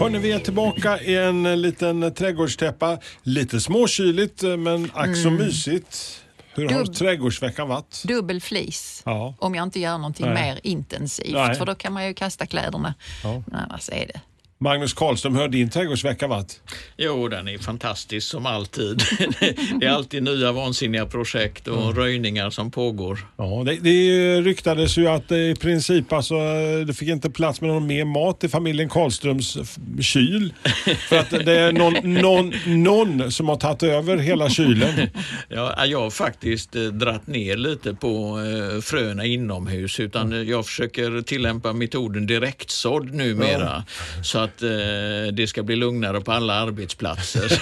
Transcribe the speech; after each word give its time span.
Hörni, 0.00 0.18
vi 0.18 0.32
är 0.32 0.38
tillbaka 0.38 1.00
i 1.00 1.16
en 1.16 1.60
liten 1.62 2.14
trädgårdstäppa. 2.14 2.98
Lite 3.22 3.60
småkyligt 3.60 4.42
men 4.42 4.90
ack 4.94 5.16
så 5.16 5.30
mysigt. 5.30 6.20
Hur 6.54 6.68
har 6.68 6.84
Dubb- 6.84 6.94
trädgårdsveckan 6.94 7.68
varit? 7.68 8.02
Dubbel 8.04 8.40
flis. 8.40 9.02
Ja. 9.06 9.34
Om 9.38 9.54
jag 9.54 9.62
inte 9.62 9.80
gör 9.80 9.98
någonting 9.98 10.26
Nej. 10.26 10.34
mer 10.34 10.60
intensivt. 10.62 11.32
Nej. 11.34 11.54
För 11.54 11.66
då 11.66 11.74
kan 11.74 11.92
man 11.92 12.06
ju 12.06 12.14
kasta 12.14 12.46
kläderna. 12.46 12.94
Ja. 13.24 13.42
Men 13.46 13.60
annars 13.60 13.88
är 13.92 14.06
det. 14.06 14.20
Magnus 14.60 14.92
Karlström, 14.92 15.34
hur 15.34 15.40
har 15.40 15.48
din 15.48 15.70
trädgårdsvecka 15.70 16.26
varit? 16.26 16.60
Jo, 16.96 17.28
den 17.28 17.48
är 17.48 17.58
fantastisk 17.58 18.28
som 18.28 18.46
alltid. 18.46 19.02
det 19.80 19.86
är 19.86 19.90
alltid 19.90 20.22
nya 20.22 20.52
vansinniga 20.52 21.06
projekt 21.06 21.68
och 21.68 21.96
röjningar 21.96 22.50
som 22.50 22.70
pågår. 22.70 23.18
Ja, 23.36 23.62
det, 23.66 23.76
det 23.76 24.40
ryktades 24.40 24.98
ju 24.98 25.08
att 25.08 25.32
i 25.32 25.54
princip 25.54 26.12
alltså, 26.12 26.34
det 26.86 26.94
fick 26.94 27.08
inte 27.08 27.30
plats 27.30 27.60
med 27.60 27.70
någon 27.70 27.86
mer 27.86 28.04
mat 28.04 28.44
i 28.44 28.48
familjen 28.48 28.88
Karlströms 28.88 29.56
kyl. 30.00 30.52
För 31.08 31.18
att 31.18 31.30
det 31.30 31.58
är 31.58 31.72
någon, 31.72 31.94
någon, 32.22 32.52
någon 32.66 33.32
som 33.32 33.48
har 33.48 33.56
tagit 33.56 33.82
över 33.82 34.16
hela 34.16 34.50
kylen. 34.50 35.10
Ja, 35.48 35.86
jag 35.86 36.00
har 36.00 36.10
faktiskt 36.10 36.76
eh, 36.76 36.82
dratt 36.82 37.26
ner 37.26 37.56
lite 37.56 37.94
på 37.94 38.40
eh, 38.40 38.80
fröna 38.80 39.24
inomhus 39.24 40.00
utan 40.00 40.32
eh, 40.32 40.38
jag 40.38 40.66
försöker 40.66 41.22
tillämpa 41.22 41.72
metoden 41.72 42.26
direktsådd 42.26 43.14
numera 43.14 43.84
så 44.22 44.47
att 44.48 44.62
eh, 44.62 45.32
det 45.32 45.46
ska 45.48 45.62
bli 45.62 45.76
lugnare 45.76 46.20
på 46.20 46.32
alla 46.32 46.54
arbetsplatser. 46.54 47.48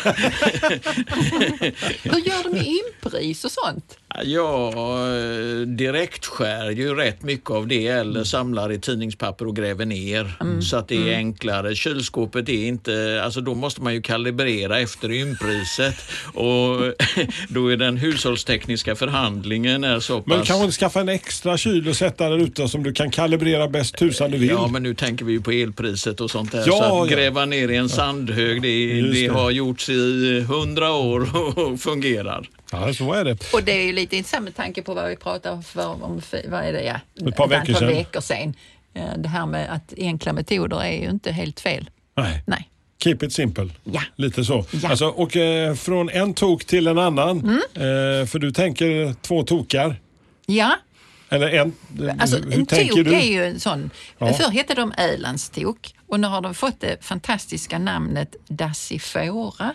Hur 2.03 2.19
gör 2.19 2.43
du 2.45 2.51
med 2.51 2.67
impris 2.67 3.45
och 3.45 3.51
sånt? 3.51 3.99
Jag 4.25 4.73
eh, 4.73 5.61
direktskär 5.67 6.71
ju 6.71 6.95
rätt 6.95 7.23
mycket 7.23 7.51
av 7.51 7.67
det 7.67 7.87
eller 7.87 8.25
samlar 8.25 8.73
i 8.73 8.79
tidningspapper 8.81 9.47
och 9.47 9.57
gräver 9.57 9.87
ner 9.87 10.61
så 10.61 10.77
att 10.77 10.89
det 10.89 11.13
är 11.13 11.17
enklare. 11.17 11.75
Kylskåpet 11.75 12.49
är 12.49 12.67
inte, 12.67 13.23
alltså 13.25 13.41
då 13.41 13.55
måste 13.55 13.83
man 13.83 13.95
ju 13.95 14.03
kalibrera 14.03 14.81
efter 14.81 15.13
ympriset 15.13 15.95
och 16.35 16.93
då 17.49 17.69
är 17.69 17.77
den 17.77 17.97
hushållstekniska 17.97 18.97
förhandlingen 18.97 19.85
är 19.85 20.01
så 20.01 20.23
pass... 20.23 20.27
Men 20.27 20.45
kanske 20.45 20.65
inte 20.65 20.77
skaffa 20.77 21.01
en 21.01 21.09
extra 21.09 21.57
kyl 21.57 21.89
och 21.89 21.97
sätta 21.97 22.29
där 22.29 22.39
ute 22.39 22.69
som 22.69 22.83
du 22.83 22.93
kan 22.93 23.11
kalibrera 23.11 23.69
bäst 23.69 23.97
tusan 23.97 24.31
du 24.31 24.39
vill. 24.39 24.49
Ja, 24.49 24.69
men 24.69 24.83
nu 24.83 24.95
tänker 24.95 25.25
vi 25.25 25.33
ju 25.33 25.41
på 25.41 25.51
elpriset 25.51 26.21
och 26.21 26.31
sånt 26.31 26.53
där. 26.53 26.65
Ja, 26.67 26.79
så 26.79 27.03
att 27.03 27.11
gräva 27.11 27.45
ner 27.45 27.69
i 27.69 27.77
en 27.77 27.89
sandhög, 27.89 28.63
det, 28.63 29.01
det 29.03 29.13
det. 29.13 29.27
har 29.27 29.51
gjorts 29.51 29.89
i 29.89 30.41
hundra 30.49 30.93
år 30.93 31.29
och 31.59 31.81
fungerar. 31.81 32.49
Ja, 32.73 32.95
så 32.95 33.13
är 33.13 33.25
det. 33.25 33.53
Och 33.53 33.63
det 33.63 33.73
är 33.73 33.83
ju 33.87 33.93
lite 33.93 34.17
intressant 34.17 34.45
med 34.45 34.55
tanke 34.57 34.83
på 34.83 34.95
vad 34.95 35.09
vi 35.09 35.17
pratade 35.17 35.63
för, 35.63 36.05
om, 36.05 36.23
för- 36.23 36.45
vad 36.49 36.65
är 36.65 36.73
det, 36.73 36.83
ja, 36.85 37.27
Ett 37.29 37.37
par 37.37 37.49
veckor 37.49 37.75
sedan. 37.75 37.89
veckor 37.89 38.21
sedan. 38.21 38.55
Eh, 38.95 39.03
Det 39.19 39.29
här 39.29 39.47
med 39.47 39.73
att 39.75 39.95
enkla 39.97 40.33
metoder 40.33 40.83
är 40.83 40.93
ju 41.03 41.11
inte 41.11 41.33
helt 41.33 41.61
fel. 41.61 41.91
Nej. 42.17 42.43
Nej. 42.47 42.69
Keep 43.03 43.17
it 43.23 43.33
simple. 43.33 43.69
Ja. 43.85 44.03
Lite 44.17 44.45
så. 44.45 44.65
Ja. 44.71 44.89
Alltså, 44.89 45.07
och 45.07 45.37
eh, 45.37 45.75
från 45.75 46.09
en 46.11 46.35
tok 46.35 46.65
till 46.65 46.87
en 46.87 46.99
annan. 46.99 47.39
Mm. 47.41 47.55
Eh, 47.57 48.27
för 48.27 48.39
du 48.39 48.51
tänker 48.53 49.15
två 49.23 49.43
tokar. 49.43 49.97
Ja, 50.47 50.77
Eller 51.29 51.49
en. 51.49 51.73
Alltså, 52.21 52.37
hur 52.37 52.45
hur 52.45 52.53
en 52.59 52.67
tänker 52.67 52.95
tok 52.95 53.05
du? 53.05 53.15
är 53.15 53.27
ju 53.27 53.45
en 53.45 53.61
sån. 53.61 53.91
Ja. 54.19 54.33
Förr 54.35 54.51
hette 54.51 54.75
de 54.75 54.93
Ölandstok 54.99 55.95
och 56.09 56.21
nu 56.21 56.27
har 56.27 56.41
de 56.41 56.55
fått 56.55 56.81
det 56.81 57.05
fantastiska 57.05 57.79
namnet 57.79 58.37
Dassifora. 58.49 59.75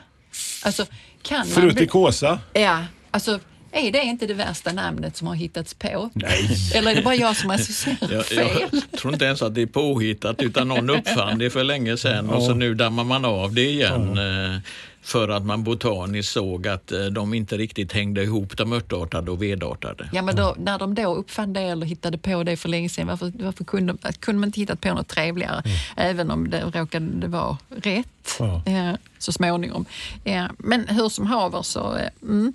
Alltså, 0.63 0.85
kan. 1.23 1.45
Frutikosa. 1.47 2.39
Ja, 2.53 2.85
alltså 3.11 3.39
är 3.71 3.91
det 3.91 4.01
inte 4.03 4.27
det 4.27 4.33
värsta 4.33 4.71
namnet 4.71 5.17
som 5.17 5.27
har 5.27 5.35
hittats 5.35 5.73
på? 5.73 6.09
Nej. 6.13 6.49
Eller 6.75 6.91
är 6.91 6.95
det 6.95 7.01
bara 7.01 7.15
jag 7.15 7.35
som 7.37 7.49
associerar 7.51 8.23
fel? 8.23 8.69
jag 8.91 8.99
tror 8.99 9.13
inte 9.13 9.25
ens 9.25 9.41
att 9.41 9.55
det 9.55 9.61
är 9.61 9.65
påhittat 9.65 10.41
utan 10.41 10.67
någon 10.67 10.89
uppfann 10.89 11.37
det 11.39 11.49
för 11.49 11.63
länge 11.63 11.97
sedan 11.97 12.29
och 12.29 12.43
så 12.43 12.53
nu 12.53 12.73
dammar 12.73 13.03
man 13.03 13.25
av 13.25 13.53
det 13.53 13.65
igen. 13.69 14.17
eh, 14.17 14.59
För 15.03 15.29
att 15.29 15.45
man 15.45 15.63
botaniskt 15.63 16.31
såg 16.33 16.67
att 16.67 16.91
eh, 16.91 17.05
de 17.05 17.33
inte 17.33 17.57
riktigt 17.57 17.93
hängde 17.93 18.23
ihop, 18.23 18.57
de 18.57 18.73
örtartade 18.73 19.31
och 19.31 19.41
vedartade. 19.43 20.09
Ja, 20.13 20.21
men 20.21 20.35
då, 20.35 20.55
när 20.59 20.79
de 20.79 20.95
då 20.95 21.15
uppfann 21.15 21.53
det 21.53 21.61
eller 21.61 21.85
hittade 21.85 22.17
på 22.17 22.43
det 22.43 22.57
för 22.57 22.69
länge 22.69 22.89
sedan, 22.89 23.07
varför, 23.07 23.31
varför 23.39 23.63
kunde, 23.63 23.95
kunde 24.19 24.39
man 24.39 24.47
inte 24.47 24.59
hittat 24.59 24.81
på 24.81 24.93
något 24.93 25.07
trevligare? 25.07 25.63
Även 25.97 26.31
om 26.31 26.49
det 26.49 26.61
råkade 26.73 27.27
vara 27.27 27.57
rätt 27.83 28.07
Ja. 28.39 28.61
eh, 28.65 28.93
så 29.17 29.31
småningom. 29.31 29.85
Eh, 30.23 30.45
men 30.57 30.87
hur 30.87 31.09
som 31.09 31.25
haver 31.27 31.61
så, 31.61 31.95
eh, 31.97 32.07
mm, 32.21 32.53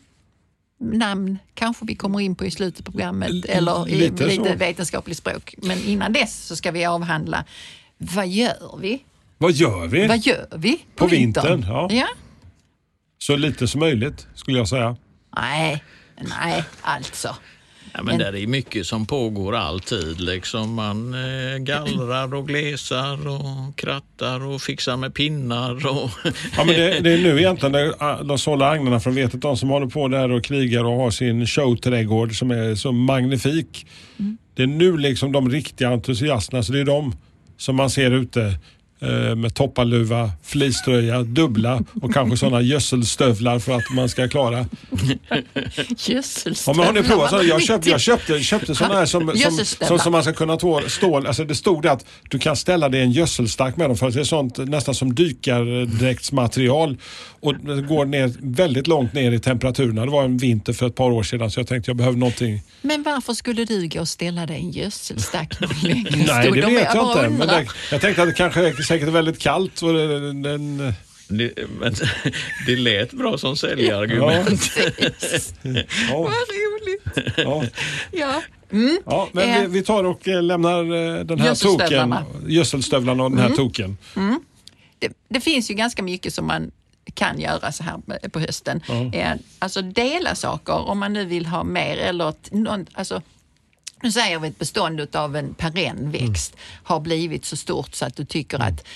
namn 0.81 1.39
kanske 1.55 1.87
vi 1.87 1.95
kommer 1.95 2.21
in 2.21 2.35
på 2.35 2.45
i 2.45 2.51
slutet 2.51 2.85
på 2.85 2.93
programmet 2.93 3.45
eller 3.45 3.89
i 3.89 3.95
lite 3.95 4.27
lite, 4.27 4.57
vetenskapligt 4.57 5.19
språk. 5.19 5.55
Men 5.63 5.79
innan 5.79 6.13
dess 6.13 6.47
så 6.47 6.57
ska 6.57 6.71
vi 6.71 6.85
avhandla 6.85 7.45
vad 7.99 8.29
gör 8.29 8.79
vi? 8.81 9.03
Vad 9.39 9.53
gör 9.53 9.87
vi? 9.87 10.07
Vad 10.07 10.19
gör 10.19 10.49
vi 10.57 10.77
på, 10.77 10.85
På 10.95 11.07
vintern, 11.07 11.65
ja. 11.69 11.89
ja? 11.91 12.07
Så 13.19 13.37
lite 13.37 13.69
som 13.69 13.81
möjligt 13.81 14.27
skulle 14.35 14.59
jag 14.59 14.69
säga. 14.69 14.97
Nej, 15.37 15.85
nej, 16.21 16.65
alltså. 16.81 17.37
Ja, 17.93 18.03
men 18.03 18.19
där 18.19 18.37
är 18.37 18.47
mycket 18.47 18.87
som 18.87 19.07
pågår 19.07 19.55
alltid. 19.57 20.21
Liksom 20.21 20.75
man 20.75 21.15
eh, 21.15 21.59
gallrar 21.59 22.35
och 22.35 22.49
glesar 22.49 23.29
och 23.29 23.77
krattar 23.77 24.47
och 24.47 24.63
fixar 24.63 24.97
med 24.97 25.15
pinnar. 25.15 25.87
Och 25.87 26.11
Ja, 26.57 26.65
men 26.65 26.67
det, 26.67 27.01
det 27.01 27.13
är 27.13 27.19
nu 27.23 27.39
egentligen 27.39 27.73
det- 27.73 27.95
ah, 27.99 28.23
de 28.23 28.39
sållar 28.39 28.73
agnarna 28.73 29.01
från 29.01 29.15
vetet. 29.15 29.41
De 29.43 29.57
som 29.57 29.69
håller 29.69 29.87
på 29.87 30.09
där 30.09 30.31
och 30.31 30.45
krigar 30.45 30.85
och 30.85 30.97
har 30.97 31.11
sin 31.11 31.47
showträdgård 31.47 32.39
som 32.39 32.51
är 32.51 32.75
så 32.75 32.93
magnifik. 32.93 33.87
Det 34.55 34.63
är 34.63 34.67
nu 34.67 34.97
liksom 34.97 35.33
de 35.33 35.51
riktiga 35.51 35.89
entusiasterna. 35.89 36.63
Så 36.63 36.73
det 36.73 36.81
är 36.81 36.85
de 36.85 37.15
som 37.59 37.77
man 37.77 37.91
ser 37.91 38.11
ute 38.11 38.59
med 39.37 39.55
toppaluva, 39.55 40.31
fleecetröja, 40.43 41.23
dubbla 41.23 41.83
och 42.03 42.15
kanske 42.15 42.37
sådana 42.37 42.61
gödselstövlar 42.61 43.59
för 43.59 43.73
att 43.77 43.91
man 43.95 44.09
ska 44.09 44.29
klara. 44.29 44.67
Ja, 45.29 45.37
Gödselstövlar. 46.15 46.75
men 46.85 46.87
har 46.87 47.03
ni 47.03 47.09
provat 47.09 47.31
sådana? 47.31 47.49
Jag 47.49 47.63
köpte, 47.63 47.91
jag 47.91 48.01
köpte, 48.01 48.41
köpte 48.41 48.75
sådana 48.75 48.95
här 48.95 49.07
som, 49.07 49.33
som, 49.37 49.65
som, 49.87 49.99
som 49.99 50.13
man 50.13 50.23
ska 50.23 50.33
kunna 50.33 50.57
tå, 50.57 50.81
stål. 50.89 51.27
Alltså 51.27 51.45
det 51.45 51.55
stod 51.55 51.83
det 51.83 51.93
att 51.93 52.05
du 52.31 52.39
kan 52.39 52.57
ställa 52.57 52.89
dig 52.89 53.01
en 53.03 53.11
gödselstack 53.13 53.77
med 53.77 53.91
dem 53.91 53.97
för 53.97 54.07
att 54.09 54.15
det 54.15 54.21
är 54.21 54.25
sånt 54.25 54.59
nästan 54.59 54.95
som 54.95 55.15
dykardräktsmaterial 55.15 56.97
och 57.41 57.55
det 57.55 57.83
går 57.83 58.05
ner 58.05 58.33
väldigt 58.41 58.87
långt 58.87 59.13
ner 59.13 59.33
i 59.33 59.39
temperaturerna. 59.39 60.05
Det 60.05 60.11
var 60.11 60.25
en 60.25 60.37
vinter 60.39 60.73
för 60.73 60.87
ett 60.87 60.95
par 60.95 61.11
år 61.11 61.23
sedan 61.23 61.51
så 61.51 61.61
jag 61.61 61.67
tänkte 61.67 61.91
jag 61.91 61.97
behöver 61.97 62.19
någonting. 62.19 62.63
Men 62.83 63.03
varför 63.03 63.33
skulle 63.33 63.65
du 63.65 63.89
gå 63.89 64.01
och 64.01 64.09
ställa 64.09 64.47
dig 64.47 64.57
en 64.57 64.71
gödselstack 64.71 65.55
Nej, 65.61 66.51
det 66.53 66.61
De- 66.61 66.75
vet 66.75 66.95
jag 66.95 67.11
inte. 67.11 67.29
Men 67.29 67.49
det, 67.49 67.67
jag 67.93 68.01
tänkte 68.01 68.23
att 68.23 68.29
det 68.29 68.35
kanske 68.35 68.61
säkert 68.87 69.09
väldigt 69.09 69.39
kallt. 69.39 69.83
Och 69.83 69.93
det, 69.93 70.33
den, 70.33 70.77
det, 71.29 71.53
men, 71.81 71.95
det 72.67 72.77
lät 72.77 73.13
bra 73.13 73.39
som 73.39 73.57
säljargument. 73.57 74.71
ja, 76.11 76.19
Vad 76.23 76.33
roligt. 76.33 77.35
ja. 77.37 77.65
Ja. 78.13 78.43
Mm. 78.73 78.99
Ja, 79.07 79.29
men 79.33 79.49
Eh. 79.51 79.61
vi, 79.61 79.67
vi 79.67 79.83
tar 79.83 80.05
och 80.05 80.29
eh, 80.29 80.43
lämnar 80.43 80.81
eh, 80.81 81.25
den 81.25 81.41
här 81.41 81.55
token, 81.55 82.15
Gödselstövlarna. 82.47 83.25
och 83.25 83.31
den 83.31 83.41
här 83.41 83.51
token. 83.51 83.97
Det, 84.99 85.13
det 85.29 85.41
finns 85.41 85.71
ju 85.71 85.75
ganska 85.75 86.03
mycket 86.03 86.35
som 86.35 86.47
man 86.47 86.71
kan 87.15 87.41
göra 87.41 87.73
så 87.73 87.83
här 87.83 88.29
på 88.29 88.41
hösten. 88.41 88.81
Eh, 89.13 89.33
Alltså 89.59 89.83
dela 89.83 90.35
saker 90.35 90.73
om 90.89 90.99
man 90.99 91.13
nu 91.13 91.25
vill 91.25 91.47
ha 91.47 91.65
mer 91.65 91.97
eller 91.97 92.35
någon, 92.51 92.87
alltså, 92.93 93.23
nu 94.03 94.13
säger 94.13 94.39
vi 94.39 94.49
ett 94.49 94.59
bestånd 94.59 95.17
av 95.17 95.37
en 95.37 95.55
perennväxt 95.55 96.57
har 96.83 97.01
blivit 97.01 97.45
så 97.45 97.57
stort 97.57 97.95
så 97.95 98.05
att 98.07 98.17
du 98.17 98.25
tycker 98.25 98.59
att 98.59 98.87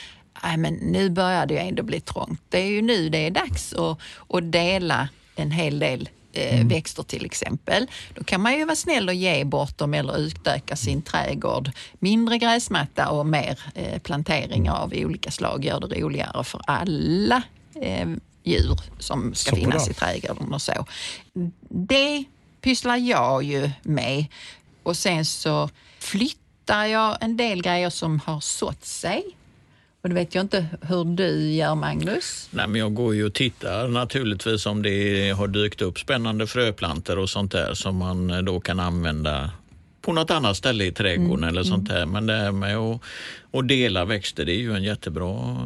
Nej, 0.43 0.56
men 0.56 0.75
nu 0.75 1.11
börjar 1.11 1.47
det 1.47 1.55
ju 1.55 1.61
ändå 1.61 1.82
bli 1.82 2.00
trångt. 2.00 2.41
Det 2.49 2.58
är 2.58 2.67
ju 2.67 2.82
nu 2.82 3.08
det 3.08 3.26
är 3.26 3.31
dags 3.31 3.73
att, 3.73 3.99
att 4.29 4.52
dela 4.52 5.08
en 5.37 5.50
hel 5.50 5.79
del 5.79 6.08
eh, 6.32 6.67
växter 6.67 7.02
till 7.02 7.25
exempel. 7.25 7.87
Då 8.14 8.25
kan 8.25 8.41
man 8.41 8.58
ju 8.58 8.64
vara 8.64 8.76
snäll 8.76 9.08
och 9.08 9.14
ge 9.14 9.44
bort 9.44 9.79
dem 9.79 9.94
eller 9.94 10.19
utöka 10.19 10.76
sin 10.76 11.03
trädgård. 11.03 11.70
Mindre 11.99 12.38
gräsmatta 12.38 13.08
och 13.08 13.26
mer 13.26 13.58
eh, 13.75 13.99
planteringar 13.99 14.75
av 14.75 14.93
olika 14.96 15.31
slag 15.31 15.64
gör 15.64 15.81
det 15.81 16.00
roligare 16.00 16.44
för 16.44 16.61
alla 16.67 17.43
eh, 17.82 18.08
djur 18.44 18.81
som 18.99 19.35
ska 19.35 19.50
Så 19.50 19.56
finnas 19.56 19.85
bra. 19.85 19.91
i 19.91 19.94
trädgården 19.94 20.55
och 20.55 20.62
så. 20.62 20.87
Det 21.69 22.25
pysslar 22.61 22.96
jag 22.96 23.43
ju 23.43 23.70
med 23.82 24.26
och 24.82 24.97
sen 24.97 25.25
så 25.25 25.71
flyttar 25.99 26.85
jag 26.85 27.19
en 27.21 27.37
del 27.37 27.62
grejer 27.62 27.91
som 27.91 28.21
har 28.21 28.41
sått 28.41 28.85
sig 28.85 29.25
Och 30.03 30.09
det 30.09 30.15
vet 30.15 30.35
jag 30.35 30.44
inte 30.44 30.67
hur 30.82 31.05
du 31.05 31.53
gör 31.53 31.75
Magnus. 31.75 32.49
Nej, 32.50 32.69
men 32.69 32.81
jag 32.81 32.94
går 32.94 33.15
ju 33.15 33.27
och 33.27 33.35
tittar 33.35 33.88
naturligtvis 33.88 34.67
om 34.67 34.82
det 34.82 35.31
har 35.31 35.49
dykt 35.49 35.82
upp 35.82 35.99
spännande 35.99 36.47
fröplantor 36.47 37.19
och 37.19 37.31
sånt 37.31 37.53
där 37.53 37.75
som 37.75 37.97
man 37.97 38.31
eh, 38.31 38.38
då 38.38 38.61
kan 38.61 38.81
använda 38.81 39.50
på 40.00 40.12
något 40.12 40.31
annat 40.31 40.56
ställe 40.56 40.85
i 40.85 40.93
trädgården 40.93 41.44
Mm, 41.44 41.49
eller 41.49 41.62
sånt 41.62 41.88
där. 41.88 42.06
Men 42.06 42.27
det 42.27 42.37
här 42.37 42.53
med 42.53 42.77
att, 42.77 43.00
att 43.53 43.69
dela 43.69 44.05
växter 44.05 44.44
det 44.44 44.53
är 44.53 44.59
ju 44.59 44.75
en 44.75 44.82
jättebra... 44.82 45.56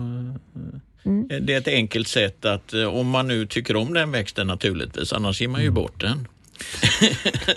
Mm. 1.07 1.29
Det 1.41 1.55
är 1.55 1.59
ett 1.59 1.69
enkelt 1.69 2.09
sätt 2.09 2.45
att, 2.45 2.75
eh, 2.75 2.85
om 2.85 3.09
man 3.09 3.29
nu 3.29 3.47
tycker 3.47 3.77
om 3.77 3.95
den 3.95 4.11
växten 4.11 4.47
naturligtvis, 4.47 5.13
annars 5.13 5.41
ger 5.41 5.49
man 5.49 5.63
ju 5.63 5.71
bort 5.71 6.01
den. 6.01 6.29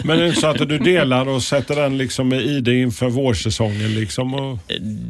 Men 0.03 0.19
är 0.19 0.23
det 0.23 0.35
så 0.35 0.47
att 0.47 0.69
du 0.69 0.77
delar 0.77 1.27
och 1.27 1.43
sätter 1.43 1.75
den 1.75 1.97
liksom 1.97 2.33
i 2.33 2.61
det 2.61 2.81
inför 2.81 3.09
vårsäsongen? 3.09 3.93
Liksom 3.93 4.33
och... 4.33 4.59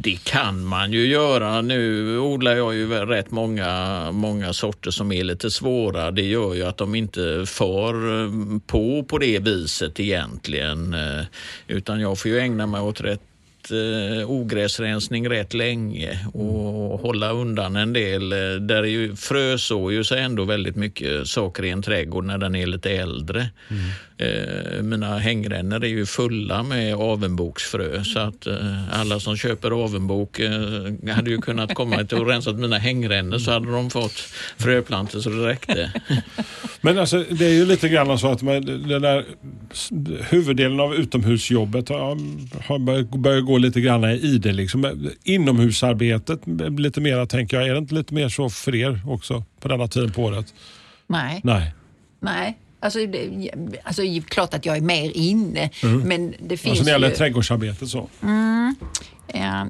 Det 0.01 0.23
kan 0.23 0.65
man 0.65 0.91
ju 0.91 1.07
göra. 1.07 1.61
Nu 1.61 2.19
odlar 2.19 2.55
jag 2.55 2.75
ju 2.75 2.89
rätt 2.89 3.31
många, 3.31 4.11
många 4.11 4.53
sorter 4.53 4.91
som 4.91 5.11
är 5.11 5.23
lite 5.23 5.51
svåra. 5.51 6.11
Det 6.11 6.21
gör 6.21 6.53
ju 6.53 6.63
att 6.63 6.77
de 6.77 6.95
inte 6.95 7.45
far 7.45 8.23
eh, 8.23 8.31
på 8.67 9.03
på 9.03 9.17
det 9.17 9.39
viset 9.39 9.99
egentligen. 9.99 10.93
Eh, 10.93 11.25
utan 11.67 11.99
jag 11.99 12.19
får 12.19 12.31
ju 12.31 12.39
ägna 12.39 12.67
mig 12.67 12.81
åt 12.81 13.01
rätt 13.01 13.21
eh, 13.71 14.31
ogräsrensning 14.31 15.29
rätt 15.29 15.53
länge 15.53 16.19
och 16.33 16.99
hålla 16.99 17.31
undan 17.31 17.75
en 17.75 17.93
del. 17.93 18.31
Eh, 18.31 18.61
där 18.61 18.83
är 18.83 18.87
ju, 18.87 19.15
frösår 19.15 19.93
ju 19.93 20.03
sig 20.03 20.21
ändå 20.21 20.45
väldigt 20.45 20.75
mycket 20.75 21.27
saker 21.27 21.65
i 21.65 21.69
en 21.69 21.81
trädgård 21.81 22.25
när 22.25 22.37
den 22.37 22.55
är 22.55 22.65
lite 22.65 22.91
äldre. 22.91 23.49
Eh, 24.19 24.81
mina 24.81 25.17
hängrännor 25.17 25.83
är 25.83 25.87
ju 25.87 26.05
fulla 26.05 26.63
med 26.63 26.95
avenboksfrö 26.95 28.03
så 28.03 28.19
att 28.19 28.47
eh, 28.47 28.99
alla 29.01 29.19
som 29.19 29.37
köper 29.37 29.83
avenbok 29.83 30.39
eh, 30.39 30.51
hade 31.15 31.29
ju 31.29 31.37
kunnat 31.41 31.73
komma 31.73 32.03
till 32.03 32.17
och 32.17 32.27
rensat 32.27 32.55
mina 32.55 32.77
hängrännor 32.77 33.37
så 33.37 33.51
hade 33.51 33.71
de 33.71 33.89
fått 33.89 34.19
fröplantor 34.57 35.19
så 35.19 35.29
det 35.29 35.47
räckte. 35.47 35.91
Men 36.81 36.99
alltså, 36.99 37.23
det 37.29 37.45
är 37.45 37.53
ju 37.53 37.65
lite 37.65 37.89
grann 37.89 38.19
så 38.19 38.31
att 38.31 38.41
man, 38.41 38.65
den 38.87 39.01
där 39.01 39.25
huvuddelen 40.29 40.79
av 40.79 40.95
utomhusjobbet 40.95 41.89
har, 41.89 42.17
har 42.67 42.79
börjat, 43.17 43.45
gå 43.45 43.56
gå 43.57 43.61
lite 43.61 43.81
grann 43.81 44.03
i 44.05 44.37
det. 44.37 44.51
Liksom. 44.51 45.09
Inomhusarbetet 45.23 46.39
lite 46.79 47.01
mer 47.01 47.25
tänker 47.25 47.57
jag. 47.57 47.67
Är 47.69 47.73
det 47.73 47.77
inte 47.79 47.95
lite 47.95 48.13
mer 48.13 48.29
så 48.29 48.49
för 48.49 48.75
er 48.75 49.01
också 49.07 49.43
på 49.59 49.67
denna 49.67 49.87
tiden 49.87 50.11
på 50.11 50.23
året? 50.23 50.53
Nej. 51.07 51.41
Nej. 51.43 51.73
Nej. 52.19 52.57
Alltså, 52.79 52.99
det, 52.99 53.49
alltså 53.83 54.01
klart 54.27 54.53
att 54.53 54.65
jag 54.65 54.77
är 54.77 54.81
mer 54.81 55.11
inne, 55.13 55.69
men 56.05 56.33
det 56.39 56.57
finns 56.57 56.71
Alltså 56.71 56.83
när 56.83 56.85
det 56.85 56.91
gäller 56.91 57.09
ju... 57.09 57.15
trädgårdsarbetet 57.15 57.89
så. 57.89 58.09
Ja, 58.19 58.73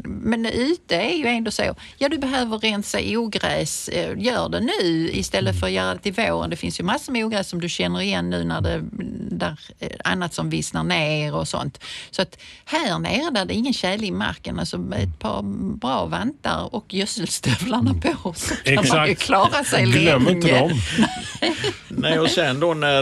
men 0.04 0.46
ute 0.46 0.96
är 0.96 1.16
ju 1.16 1.26
ändå 1.26 1.52
så. 1.52 1.76
Ja, 1.98 2.10
du 2.10 2.18
behöver 2.18 2.58
rensa 2.58 2.98
ogräs. 3.04 3.88
eh, 3.90 4.14
Gör 4.18 4.50
det 4.50 4.60
nu 4.60 5.10
istället 5.14 5.60
för 5.60 5.68
att 5.68 5.74
göra 5.74 5.94
det 5.94 6.00
till 6.00 6.14
våren. 6.14 6.50
Det 6.50 6.56
finns 6.56 6.80
ju 6.80 6.84
massor 6.84 7.14
med 7.14 7.26
ogräs 7.26 7.50
som 7.50 7.62
du 7.62 7.70
känner 7.70 8.02
igen 8.02 8.30
nu 8.30 8.44
när 8.44 8.62
det 8.62 8.84
där, 9.32 9.60
eh, 9.80 9.90
annat 10.04 10.34
som 10.34 10.50
vissnar 10.50 10.84
ner 10.84 11.36
och 11.36 11.48
sånt. 11.48 11.80
Så 12.12 12.22
att 12.22 12.38
här 12.66 13.00
nere 13.00 13.30
där 13.32 13.46
det 13.46 13.54
är 13.54 13.58
ingen 13.58 13.74
tjäle 13.74 14.06
i 14.08 14.12
marken, 14.12 14.60
alltså 14.60 14.78
ett 14.96 15.20
par 15.20 15.42
bra 15.78 16.06
vantar 16.06 16.76
och 16.76 16.94
gödselstövlarna 16.94 17.94
på 17.94 18.34
så 18.34 18.56
kan 18.56 18.76
man 18.76 18.84
ju 19.08 19.12
Exakt. 19.12 19.22
klara 19.22 19.64
sig 19.64 19.84
Glöm 19.86 20.24
länge. 20.26 20.38
inte 20.38 20.60
dem. 20.60 20.72
Nej, 21.90 22.20
och 22.20 22.30
sen 22.30 22.60
då 22.60 22.74
när 22.74 23.00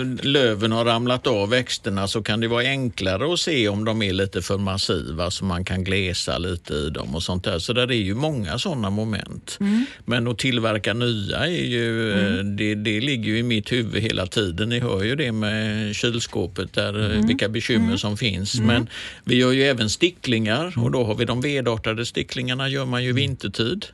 eh, 0.00 0.04
löven 0.22 0.72
har 0.72 0.84
ramlat 0.84 1.26
av 1.26 1.48
växterna 1.48 2.08
så 2.08 2.22
kan 2.22 2.40
det 2.40 2.48
vara 2.48 2.62
enklare 2.64 3.32
att 3.32 3.40
se 3.40 3.68
om 3.68 3.84
de 3.84 4.02
är 4.02 4.12
lite 4.12 4.42
för 4.42 4.58
massiva 4.58 5.30
så 5.30 5.44
man 5.44 5.64
kan 5.64 5.83
glesa 5.84 6.38
lite 6.38 6.74
i 6.74 6.90
dem 6.90 7.14
och 7.14 7.22
sånt 7.22 7.44
där. 7.44 7.58
Så 7.58 7.72
där 7.72 7.90
är 7.90 7.94
ju 7.94 8.14
många 8.14 8.58
sådana 8.58 8.90
moment. 8.90 9.58
Men 10.04 10.28
att 10.28 10.38
tillverka 10.38 10.94
nya 10.94 11.38
är 11.38 11.64
ju, 11.64 12.12
eh, 12.12 12.44
det, 12.44 12.74
det 12.74 13.00
ligger 13.00 13.32
ju 13.32 13.38
i 13.38 13.42
mitt 13.42 13.72
huvud 13.72 14.02
hela 14.02 14.26
tiden. 14.26 14.68
Ni 14.68 14.80
hör 14.80 15.02
ju 15.02 15.16
det 15.16 15.32
med 15.32 15.94
kylskåpet 15.94 16.72
där, 16.72 17.14
eh, 17.14 17.26
vilka 17.26 17.48
bekymmer 17.48 17.96
som 17.96 18.16
finns. 18.16 18.60
Men 18.60 18.88
vi 19.24 19.36
gör 19.36 19.52
ju 19.52 19.62
även 19.62 19.90
sticklingar 19.90 20.72
och 20.76 20.90
då 20.90 21.04
har 21.04 21.14
vi 21.14 21.24
de 21.24 21.40
vedartade 21.40 22.06
sticklingarna 22.06 22.68
gör 22.68 22.84
man 22.84 23.04
ju 23.04 23.12
vintertid. 23.12 23.86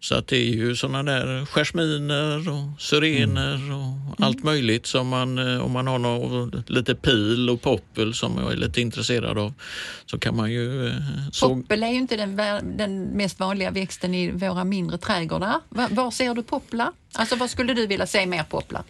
Så 0.00 0.14
att 0.14 0.26
det 0.26 0.36
är 0.36 0.50
ju 0.54 0.76
sådana 0.76 1.02
där 1.02 1.46
jasminer 1.46 2.48
och 2.48 2.80
syrener 2.82 3.60
och 3.72 4.24
allt 4.26 4.42
möjligt 4.44 4.86
som 4.86 5.08
man, 5.08 5.38
eh, 5.38 5.64
om 5.64 5.72
man 5.72 5.86
har 5.86 5.98
något, 5.98 6.70
lite 6.70 6.94
pil 6.94 7.50
och 7.50 7.62
poppel 7.62 8.14
som 8.14 8.38
jag 8.38 8.52
är 8.52 8.56
lite 8.56 8.80
intresserad 8.80 9.38
av, 9.38 9.52
så 10.06 10.18
kan 10.18 10.36
man 10.36 10.52
ju... 10.52 10.86
eh, 10.88 10.92
Så, 11.32 11.48
Poppel 11.48 11.82
är 11.82 11.88
ju 11.88 11.94
inte 11.96 12.16
den, 12.16 12.36
den 12.76 13.02
mest 13.04 13.40
vanliga 13.40 13.70
växten 13.70 14.14
i 14.14 14.30
våra 14.30 14.64
mindre 14.64 14.98
trädgårdar. 14.98 15.60
Va- 15.68 15.88
Var 15.90 16.10
ser 16.10 16.34
du 16.34 16.42
popplar? 16.42 16.92
Alltså 17.14 17.36
vad 17.36 17.50
skulle 17.50 17.74
du 17.74 17.86
vilja 17.86 18.06
se 18.06 18.26
mer 18.26 18.42
popplar? 18.42 18.82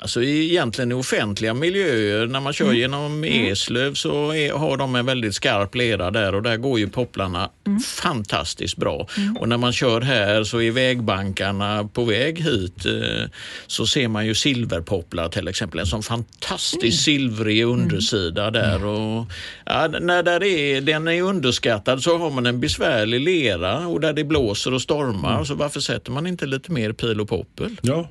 Alltså 0.00 0.22
i- 0.22 0.50
egentligen 0.50 0.90
i 0.92 0.94
offentliga 0.94 1.54
miljöer, 1.54 2.26
när 2.26 2.40
man 2.40 2.52
kör 2.52 2.72
genom 2.72 3.24
Eslöv 3.24 3.94
så 3.94 4.32
är, 4.34 4.52
har 4.52 4.76
de 4.76 4.94
en 4.94 5.06
väldigt 5.06 5.34
skarp 5.34 5.74
lera 5.74 6.10
där 6.10 6.34
och 6.34 6.42
där 6.42 6.56
går 6.56 6.78
ju 6.78 6.88
popplarna 6.88 7.50
fantastiskt 7.86 8.76
bra. 8.76 9.06
Och 9.40 9.48
när 9.48 9.56
man 9.58 9.72
kör 9.72 10.00
här 10.00 10.44
så 10.44 10.60
är 10.62 10.70
vägbankarna 10.70 11.88
på 11.92 12.04
väg 12.04 12.40
hit 12.40 12.86
eh, 12.86 13.30
så 13.66 13.86
ser 13.86 14.08
man 14.08 14.26
ju 14.26 14.34
silverpopplar 14.34 15.28
till 15.28 15.48
exempel, 15.48 15.80
en 15.80 15.86
sån 15.86 16.02
fantastiskt 16.02 17.02
silvrig 17.04 17.64
undersida 17.64 18.50
där. 18.50 18.84
Och, 18.84 19.26
ja, 19.66 19.88
när 20.00 20.22
där 20.22 20.42
är, 20.44 20.80
den 20.80 21.08
är 21.08 21.22
underskattad 21.22 22.02
så 22.02 22.18
har 22.18 22.30
man 22.30 22.46
en 22.46 22.60
besvärlig 22.60 23.20
lera 23.20 23.86
och 23.86 24.00
där 24.00 24.12
det 24.12 24.24
blåser 24.24 24.74
och 24.74 24.82
stormar 24.82 25.44
så 25.44 25.54
varför 25.54 25.80
sätter 25.80 26.10
man 26.12 26.26
inte 26.26 26.46
lite 26.46 26.72
mer 26.72 26.92
pil 26.92 27.20
och 27.20 27.28
poppel? 27.28 27.76
Ja. 27.82 28.08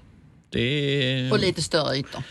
Det 0.49 0.59
är... 0.59 1.31
Och 1.31 1.39
lite 1.39 1.61
större 1.61 1.97
ytor. 1.97 2.23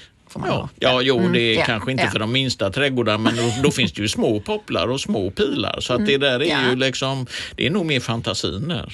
Ja, 0.44 0.68
ja 0.78 1.02
jo, 1.02 1.28
det 1.28 1.40
är 1.40 1.54
ja, 1.54 1.64
kanske 1.64 1.90
inte 1.90 2.04
ja. 2.04 2.10
för 2.10 2.18
de 2.18 2.32
minsta 2.32 2.70
trädgårdarna 2.70 3.18
men 3.18 3.36
då, 3.36 3.52
då 3.62 3.70
finns 3.70 3.92
det 3.92 4.02
ju 4.02 4.08
små 4.08 4.40
popplar 4.40 4.88
och 4.88 5.00
små 5.00 5.30
pilar. 5.30 5.80
Så 5.80 5.94
att 5.94 6.06
det 6.06 6.18
där 6.18 6.42
är 6.42 6.46
Mm. 6.46 6.64
Ja. 6.64 6.70
ju 6.70 6.76
liksom, 6.76 7.26
det 7.54 7.66
är 7.66 7.70
nog 7.70 7.86
mer 7.86 8.00
fantasin 8.00 8.68
där. 8.68 8.92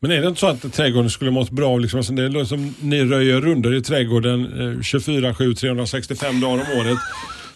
Men 0.00 0.10
är 0.10 0.20
det 0.20 0.28
inte 0.28 0.40
så 0.40 0.46
att 0.46 0.72
trädgården 0.72 1.10
skulle 1.10 1.30
mått 1.30 1.50
bra 1.50 1.70
av, 1.70 1.80
liksom, 1.80 1.98
alltså 1.98 2.12
det 2.12 2.22
är 2.22 2.28
liksom, 2.28 2.74
ni 2.80 3.04
röjer 3.04 3.40
runder 3.40 3.74
i 3.74 3.82
trädgården 3.82 4.74
eh, 4.76 4.82
24, 4.82 5.34
7, 5.34 5.54
365 5.54 6.40
dagar 6.40 6.54
om 6.54 6.78
året. 6.80 6.98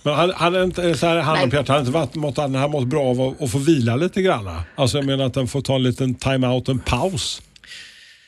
Men 0.03 0.15
hade, 0.15 0.35
hade 0.35 0.62
inte, 0.62 0.95
så 0.95 1.06
här, 1.06 1.17
Hanna 1.21 1.43
och. 1.43 1.50
Peter, 1.50 1.73
hade 1.73 1.81
inte 1.81 1.93
varit, 1.93 2.15
mått, 2.15 2.39
här 2.39 2.69
mått 2.69 2.87
bra 2.87 3.03
av 3.03 3.21
att, 3.21 3.43
att 3.43 3.50
få 3.50 3.59
vila 3.59 3.97
lite 3.97 4.23
grann? 4.23 4.61
Alltså 4.75 4.99
jag 4.99 5.06
menar 5.06 5.25
att 5.27 5.35
den 5.35 5.49
får 5.49 5.61
ta 5.61 5.75
en 5.75 5.83
liten 5.83 6.15
time-out, 6.15 6.69
en 6.69 6.79
paus. 6.79 7.43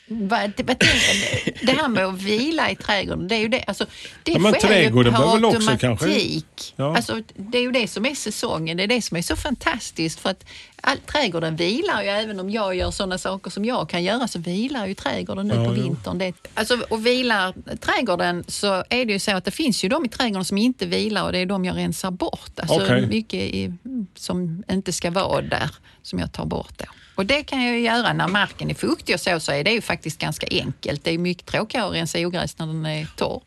Det 1.61 1.71
här 1.71 1.87
med 1.87 2.05
att 2.05 2.21
vila 2.21 2.71
i 2.71 2.75
trädgården, 2.75 3.27
det 3.27 3.35
är 3.35 3.39
ju 3.39 3.47
det. 3.47 3.63
Alltså, 3.67 3.85
det 4.23 4.31
Ja, 4.31 4.39
men 4.39 4.53
sker 4.53 4.67
ju 4.81 4.89
per 4.93 5.09
också 5.09 5.47
automatik. 5.47 5.81
kanske- 5.81 6.41
Ja. 6.75 6.95
Alltså, 6.95 7.21
det 7.35 7.57
är 7.57 7.61
ju 7.61 7.71
det 7.71 7.87
som 7.87 8.05
är 8.05 8.15
säsongen, 8.15 8.77
det 8.77 8.83
är 8.83 8.87
det 8.87 9.01
som 9.01 9.17
är 9.17 9.21
så 9.21 9.35
fantastiskt. 9.35 10.19
För 10.19 10.29
att 10.29 10.45
all, 10.81 10.97
trädgården 10.97 11.55
vilar 11.55 12.03
ju, 12.03 12.09
även 12.09 12.39
om 12.39 12.49
jag 12.49 12.75
gör 12.75 12.91
sådana 12.91 13.17
saker 13.17 13.51
som 13.51 13.65
jag 13.65 13.89
kan 13.89 14.03
göra, 14.03 14.27
så 14.27 14.39
vilar 14.39 14.87
ju 14.87 14.93
trädgården 14.93 15.47
nu 15.47 15.55
Ja, 15.55 15.65
på 15.65 15.71
vintern. 15.71 16.17
Det, 16.17 16.33
alltså, 16.53 16.77
och 16.89 17.05
vilar 17.05 17.53
trädgården 17.79 18.43
så 18.47 18.83
är 18.89 19.05
det 19.05 19.13
ju 19.13 19.19
så 19.19 19.31
att 19.31 19.45
det 19.45 19.51
finns 19.51 19.83
ju 19.83 19.89
de 19.89 20.05
i 20.05 20.09
trädgården 20.09 20.45
som 20.45 20.57
inte 20.57 20.85
vilar 20.85 21.23
och 21.23 21.31
det 21.31 21.39
är 21.39 21.45
de 21.45 21.65
jag 21.65 21.77
rensar 21.77 22.11
bort. 22.11 22.59
Alltså 22.59 22.83
Okej. 22.83 23.07
mycket 23.07 23.39
i, 23.39 23.73
som 24.15 24.63
inte 24.71 24.93
ska 24.93 25.11
vara 25.11 25.41
där, 25.41 25.69
som 26.01 26.19
jag 26.19 26.31
tar 26.31 26.45
bort 26.45 26.77
då. 26.77 26.85
Och 27.15 27.25
det 27.25 27.43
kan 27.43 27.63
jag 27.63 27.79
göra 27.79 28.13
när 28.13 28.27
marken 28.27 28.69
är 28.69 28.73
fuktig 28.73 29.15
och 29.15 29.21
så, 29.21 29.39
så 29.39 29.51
är 29.51 29.63
det 29.63 29.71
ju 29.71 29.81
faktiskt 29.81 30.19
ganska 30.19 30.47
enkelt. 30.51 31.03
Det 31.03 31.11
är 31.13 31.17
mycket 31.17 31.45
tråkigare 31.45 31.87
att 31.87 31.93
rensa 31.93 32.19
ogräs 32.19 32.57
när 32.57 32.67
den 32.67 32.85
är 32.85 33.07
torr. 33.17 33.41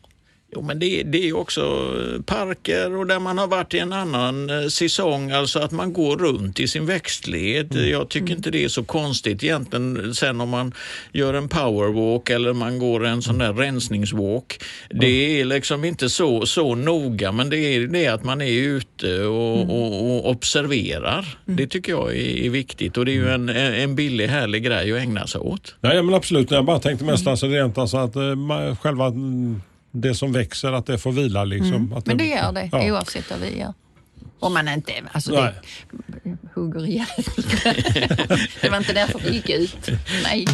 Jo, 0.55 0.61
men 0.61 0.79
det, 0.79 1.03
det 1.03 1.29
är 1.29 1.37
också 1.37 1.61
eh, 1.61 2.21
parker 2.21 2.95
och 2.95 3.07
där 3.07 3.19
man 3.19 3.37
har 3.37 3.47
varit 3.47 3.73
i 3.73 3.79
en 3.79 3.93
annan 3.93 4.49
eh, 4.49 4.67
säsong, 4.67 5.31
alltså 5.31 5.59
att 5.59 5.71
man 5.71 5.93
går 5.93 6.17
runt 6.17 6.59
i 6.59 6.67
sin 6.67 6.85
växtled. 6.85 7.75
Jag 7.75 8.09
tycker 8.09 8.33
inte 8.35 8.51
det 8.51 8.63
är 8.63 8.67
så 8.67 8.83
konstigt 8.83 9.43
egentligen 9.43 10.15
sen 10.15 10.41
om 10.41 10.49
man 10.49 10.73
gör 11.13 11.33
en 11.33 11.49
powerwalk 11.49 12.29
eller 12.29 12.53
man 12.53 12.79
går 12.79 13.05
en 13.05 13.21
sån 13.21 13.37
där 13.37 13.53
rensningswalk. 13.53 14.63
Det 14.89 15.41
är 15.41 15.45
liksom 15.45 15.85
inte 15.85 16.09
så, 16.09 16.45
så 16.45 16.75
noga, 16.75 17.31
men 17.31 17.49
det 17.49 17.57
är 17.57 17.87
det 17.87 18.07
att 18.07 18.23
man 18.23 18.41
är 18.41 18.51
ute 18.51 19.23
och, 19.23 19.61
och, 19.61 20.15
och 20.15 20.29
observerar. 20.29 21.37
Det 21.45 21.67
tycker 21.67 21.91
jag 21.91 22.15
är, 22.15 22.45
är 22.45 22.49
viktigt 22.49 22.97
och 22.97 23.05
det 23.05 23.11
är 23.11 23.13
ju 23.13 23.29
en, 23.29 23.49
en 23.49 23.95
billig 23.95 24.27
härlig 24.27 24.63
grej 24.63 24.91
att 24.93 24.99
ägna 24.99 25.27
sig 25.27 25.41
åt. 25.41 25.75
Nej 25.81 26.03
men 26.03 26.15
absolut, 26.15 26.51
jag 26.51 26.65
bara 26.65 26.79
tänkte 26.79 27.05
mest 27.05 27.27
alltså, 27.27 27.47
rent 27.47 27.77
alltså 27.77 27.97
att 27.97 28.15
eh, 28.15 28.19
ma- 28.21 28.75
själva 28.75 29.05
mm, 29.07 29.61
det 29.95 30.15
som 30.15 30.31
växer, 30.31 30.71
att 30.71 30.85
det 30.85 30.97
får 30.97 31.11
vila 31.11 31.43
liksom. 31.43 31.93
Att 31.93 32.05
Men 32.05 32.17
det 32.17 32.25
gör 32.25 32.51
det 32.51 32.69
Ja. 32.71 32.91
oavsett 32.91 33.31
vad 33.31 33.39
vi 33.39 33.59
gör. 33.59 33.73
Om 34.39 34.53
man 34.53 34.67
inte 34.67 34.93
alltså 35.11 35.31
det, 35.31 35.53
hugger 36.53 36.85
ihjäl. 36.87 37.05
det 38.61 38.69
var 38.69 38.77
inte 38.77 38.93
därför 38.93 39.19
vi 39.19 39.33
gick 39.33 39.49
ut. 39.49 39.89
Nej. 40.23 40.45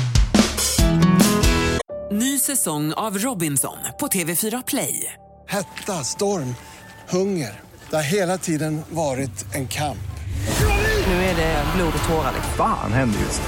Ny 2.11 2.39
säsong 2.39 2.93
av 2.93 3.17
Robinson 3.17 3.77
på 3.99 4.07
TV4 4.07 4.63
Play. 4.67 5.13
Hetta, 5.47 6.03
storm, 6.03 6.55
hunger. 7.09 7.59
Det 7.89 7.95
har 7.95 8.03
hela 8.03 8.37
tiden 8.37 8.81
varit 8.89 9.55
en 9.55 9.67
kamp. 9.67 9.97
Nu 11.07 11.13
är 11.13 11.35
det 11.35 11.63
blod 11.75 11.93
och 12.03 12.09
tårar. 12.09 12.33
Fan 12.57 12.93
händer 12.93 13.19
just. 13.19 13.41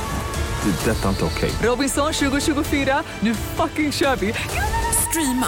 Det. 0.63 0.91
är 0.91 0.95
Detta 0.95 1.05
är 1.05 1.09
inte 1.09 1.25
okej. 1.25 1.51
Robinson 1.63 2.13
2024, 2.13 3.03
nu 3.19 3.35
fucking 3.35 3.91
kör 3.91 4.15
vi! 4.15 4.33
Streama 5.09 5.47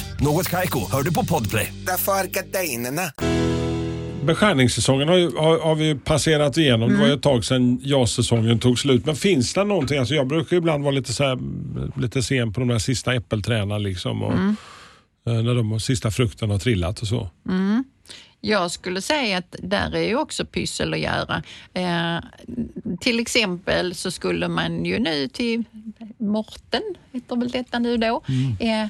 Något 0.21 0.49
Kaiko, 0.49 0.91
hör 0.91 1.03
du 1.03 1.13
på 1.13 1.25
Podplay. 1.25 1.73
Därför 1.87 2.11
är 2.11 2.27
gardinerna. 2.27 3.01
Beskärningssäsongen 4.25 5.07
har, 5.07 5.17
ju, 5.17 5.37
har, 5.37 5.59
har 5.59 5.75
vi 5.75 5.95
passerat 5.95 6.57
igenom. 6.57 6.89
Det 6.89 6.97
var 6.97 7.07
ju 7.07 7.13
ett 7.13 7.21
tag 7.21 7.45
sedan 7.45 7.79
ja-säsongen 7.83 8.59
tog 8.59 8.79
slut. 8.79 9.05
Men 9.05 9.15
finns 9.15 9.53
det 9.53 9.63
någonting? 9.63 9.99
Alltså 9.99 10.15
jag 10.15 10.27
brukar 10.27 10.57
ibland 10.57 10.83
vara 10.83 10.95
lite, 10.95 11.13
så 11.13 11.23
här, 11.23 11.39
lite 12.01 12.23
sen 12.23 12.53
på 12.53 12.59
de 12.59 12.69
där 12.69 12.79
sista 12.79 13.13
äppelträna 13.13 13.77
liksom. 13.77 14.23
Och, 14.23 14.33
eh, 14.33 15.43
När 15.43 15.55
de 15.55 15.79
sista 15.79 16.11
frukterna 16.11 16.53
har 16.53 16.59
trillat 16.59 16.99
och 17.01 17.07
så. 17.07 17.29
Jag 18.41 18.71
skulle 18.71 19.01
säga 19.01 19.37
att 19.37 19.55
där 19.59 19.95
är 19.95 20.07
ju 20.07 20.15
också 20.15 20.45
pyssel 20.45 20.93
att 20.93 20.99
göra. 20.99 21.43
Eh, 21.73 22.23
till 22.99 23.19
exempel 23.19 23.95
så 23.95 24.11
skulle 24.11 24.47
man 24.47 24.85
ju 24.85 24.99
nu 24.99 25.27
till 25.27 25.63
Morten, 26.17 26.81
heter 27.11 27.35
väl 27.35 27.49
detta 27.49 27.79
nu 27.79 27.97
då. 27.97 28.23
Eh, 28.59 28.87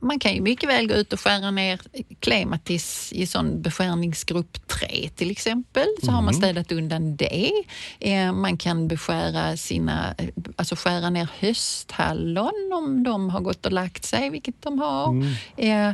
man 0.00 0.18
kan 0.18 0.34
ju 0.34 0.40
mycket 0.40 0.68
väl 0.68 0.88
gå 0.88 0.94
ut 0.94 1.12
och 1.12 1.20
skära 1.20 1.50
ner 1.50 1.80
klematis 2.20 3.12
i 3.12 3.26
sån 3.26 3.62
beskärningsgrupp 3.62 4.68
3 4.68 5.10
till 5.14 5.30
exempel. 5.30 5.86
Så 6.02 6.10
har 6.10 6.22
man 6.22 6.34
städat 6.34 6.72
undan 6.72 7.16
det. 7.16 7.52
Eh, 8.00 8.32
man 8.32 8.56
kan 8.56 8.88
beskära 8.88 9.56
sina, 9.56 10.14
alltså 10.56 10.76
skära 10.76 11.10
ner 11.10 11.28
hösthallon 11.38 12.72
om 12.74 13.02
de 13.02 13.30
har 13.30 13.40
gått 13.40 13.66
och 13.66 13.72
lagt 13.72 14.04
sig, 14.04 14.30
vilket 14.30 14.62
de 14.62 14.78
har. 14.78 15.24
Eh, 15.56 15.92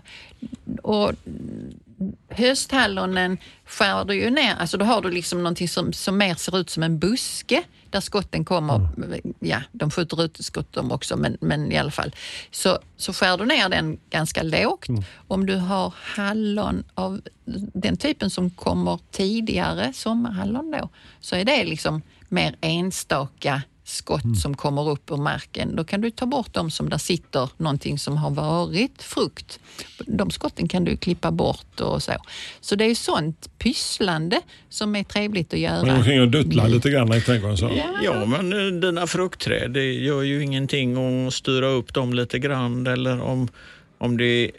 och 0.82 1.12
hösthallonen 2.28 3.38
skär 3.64 4.04
du 4.04 4.14
ju 4.14 4.30
ner, 4.30 4.54
alltså 4.54 4.76
då 4.76 4.84
har 4.84 5.02
du 5.02 5.10
liksom 5.10 5.38
någonting 5.38 5.68
som, 5.68 5.92
som 5.92 6.18
mer 6.18 6.34
ser 6.34 6.58
ut 6.58 6.70
som 6.70 6.82
en 6.82 6.98
buske 6.98 7.62
där 7.90 8.00
skotten 8.00 8.44
kommer, 8.44 8.88
ja 9.40 9.62
de 9.72 9.90
skjuter 9.90 10.24
ut 10.24 10.44
skott 10.44 10.72
de 10.72 10.92
också 10.92 11.16
men, 11.16 11.36
men 11.40 11.72
i 11.72 11.78
alla 11.78 11.90
fall. 11.90 12.14
Så, 12.50 12.78
så 12.96 13.12
skär 13.12 13.38
du 13.38 13.44
ner 13.44 13.68
den 13.68 13.98
ganska 14.10 14.42
lågt. 14.42 14.86
Om 15.28 15.46
du 15.46 15.56
har 15.56 15.94
hallon 15.96 16.84
av 16.94 17.20
den 17.74 17.96
typen 17.96 18.30
som 18.30 18.50
kommer 18.50 18.98
tidigare, 19.10 19.92
sommarhallon 19.92 20.70
då, 20.70 20.88
så 21.20 21.36
är 21.36 21.44
det 21.44 21.64
liksom 21.64 22.02
mer 22.28 22.56
enstaka 22.60 23.62
skott 23.92 24.38
som 24.42 24.56
kommer 24.56 24.90
upp 24.90 25.10
ur 25.10 25.16
marken. 25.16 25.76
Då 25.76 25.84
kan 25.84 26.00
du 26.00 26.10
ta 26.10 26.26
bort 26.26 26.54
dem 26.54 26.70
som 26.70 26.88
där 26.88 26.98
sitter 26.98 27.48
någonting 27.56 27.98
som 27.98 28.16
har 28.16 28.30
varit 28.30 29.02
frukt. 29.02 29.60
De 30.06 30.30
skotten 30.30 30.68
kan 30.68 30.84
du 30.84 30.96
klippa 30.96 31.30
bort 31.30 31.80
och 31.80 32.02
så. 32.02 32.12
Så 32.60 32.74
det 32.74 32.84
är 32.84 32.94
sånt 32.94 33.58
pysslande 33.58 34.40
som 34.68 34.96
är 34.96 35.04
trevligt 35.04 35.54
att 35.54 35.60
Man 35.60 35.78
går 35.78 35.86
göra. 35.88 35.96
omkring 35.96 36.20
och 36.20 36.28
duttlar 36.28 36.68
lite 36.68 36.90
grann 36.90 37.14
i 37.14 37.20
trädgården. 37.20 37.56
Så. 37.56 37.70
Ja, 38.02 38.24
men 38.26 38.52
eh, 38.52 38.80
dina 38.80 39.06
fruktträd, 39.06 39.70
det 39.70 39.92
gör 39.92 40.22
ju 40.22 40.42
ingenting 40.42 41.26
att 41.26 41.34
styra 41.34 41.66
upp 41.66 41.94
dem 41.94 42.14
lite 42.14 42.38
grann 42.38 42.86
eller 42.86 43.22
om, 43.22 43.48
om 43.98 44.16
det 44.16 44.50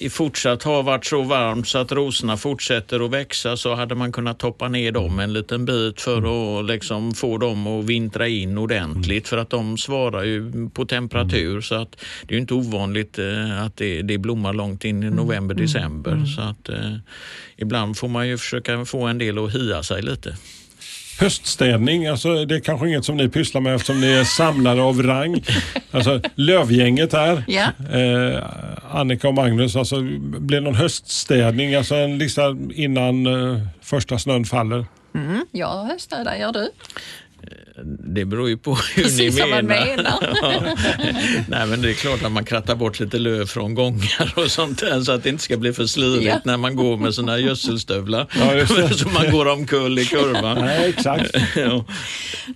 i 0.00 0.10
fortsatt 0.10 0.62
har 0.62 0.82
varit 0.82 1.06
så 1.06 1.22
varmt 1.22 1.68
så 1.68 1.78
att 1.78 1.92
rosorna 1.92 2.36
fortsätter 2.36 3.04
att 3.04 3.10
växa 3.10 3.56
så 3.56 3.74
hade 3.74 3.94
man 3.94 4.12
kunnat 4.12 4.38
toppa 4.38 4.68
ner 4.68 4.92
dem 4.92 5.18
en 5.18 5.32
liten 5.32 5.64
bit 5.64 6.00
för 6.00 6.58
att 6.58 6.66
liksom 6.66 7.14
få 7.14 7.38
dem 7.38 7.66
att 7.66 7.84
vintra 7.84 8.28
in 8.28 8.58
ordentligt. 8.58 9.28
För 9.28 9.36
att 9.36 9.50
de 9.50 9.78
svarar 9.78 10.24
ju 10.24 10.68
på 10.70 10.84
temperatur 10.84 11.60
så 11.60 11.74
att 11.74 11.96
det 12.22 12.34
är 12.34 12.36
ju 12.36 12.40
inte 12.40 12.54
ovanligt 12.54 13.18
eh, 13.18 13.62
att 13.62 13.76
det, 13.76 14.02
det 14.02 14.18
blommar 14.18 14.52
långt 14.52 14.84
in 14.84 15.02
i 15.02 15.10
november, 15.10 15.54
december. 15.54 16.24
Så 16.36 16.40
att 16.40 16.68
eh, 16.68 16.96
ibland 17.56 17.96
får 17.96 18.08
man 18.08 18.28
ju 18.28 18.38
försöka 18.38 18.84
få 18.84 19.06
en 19.06 19.18
del 19.18 19.38
att 19.38 19.54
hia 19.54 19.82
sig 19.82 20.02
lite. 20.02 20.36
Höststädning, 21.18 22.06
alltså, 22.06 22.44
det 22.44 22.54
är 22.56 22.60
kanske 22.60 22.88
inget 22.88 23.04
som 23.04 23.16
ni 23.16 23.28
pysslar 23.28 23.60
med 23.60 23.74
eftersom 23.74 24.00
ni 24.00 24.06
är 24.06 24.24
samlare 24.24 24.82
av 24.82 25.02
rang. 25.02 25.44
Alltså, 25.90 26.20
lövgänget 26.34 27.12
här, 27.12 27.44
Ja. 27.48 27.62
eh, 27.98 28.42
Annika 28.90 29.28
och 29.28 29.34
Magnus, 29.34 29.76
alltså, 29.76 30.00
blir 30.38 30.60
det 30.60 30.64
någon 30.64 30.74
höststädning, 30.74 31.74
alltså 31.74 31.94
en 31.94 32.18
lista 32.18 32.42
innan 32.74 33.26
eh, 33.26 33.60
första 33.82 34.18
snön 34.18 34.44
faller? 34.44 34.86
Mm, 35.14 35.46
jag 35.52 35.84
höststädar, 35.84 36.36
gör 36.36 36.52
du? 36.52 36.70
Det 38.14 38.24
beror 38.24 38.48
ju 38.48 38.56
på 38.58 38.74
hur 38.74 39.02
Precis 39.02 39.36
ni 39.38 39.46
menar. 39.46 39.62
menar. 39.62 40.74
Nej, 41.48 41.66
men 41.66 41.82
det 41.82 41.90
är 41.90 41.94
klart 41.94 42.22
att 42.24 42.32
man 42.32 42.44
krattar 42.44 42.74
bort 42.74 43.00
lite 43.00 43.18
löv 43.18 43.46
från 43.46 43.74
gångar 43.74 44.32
och 44.36 44.50
sånt 44.50 44.78
där 44.80 45.00
så 45.00 45.12
att 45.12 45.22
det 45.22 45.28
inte 45.28 45.42
ska 45.42 45.56
bli 45.56 45.72
för 45.72 45.86
slirigt 45.86 46.26
Ja. 46.26 46.40
när 46.44 46.56
man 46.56 46.76
går 46.76 46.96
med 46.96 47.14
sina 47.14 47.38
gödselstövlar. 47.38 48.26
Ja, 48.38 48.66
så 48.96 49.08
man 49.08 49.30
går 49.30 49.46
omkull 49.48 49.98
i 49.98 50.04
kurvan. 50.04 50.58
Nej, 50.58 50.88
exakt. 50.88 51.30
Ja. 51.56 51.84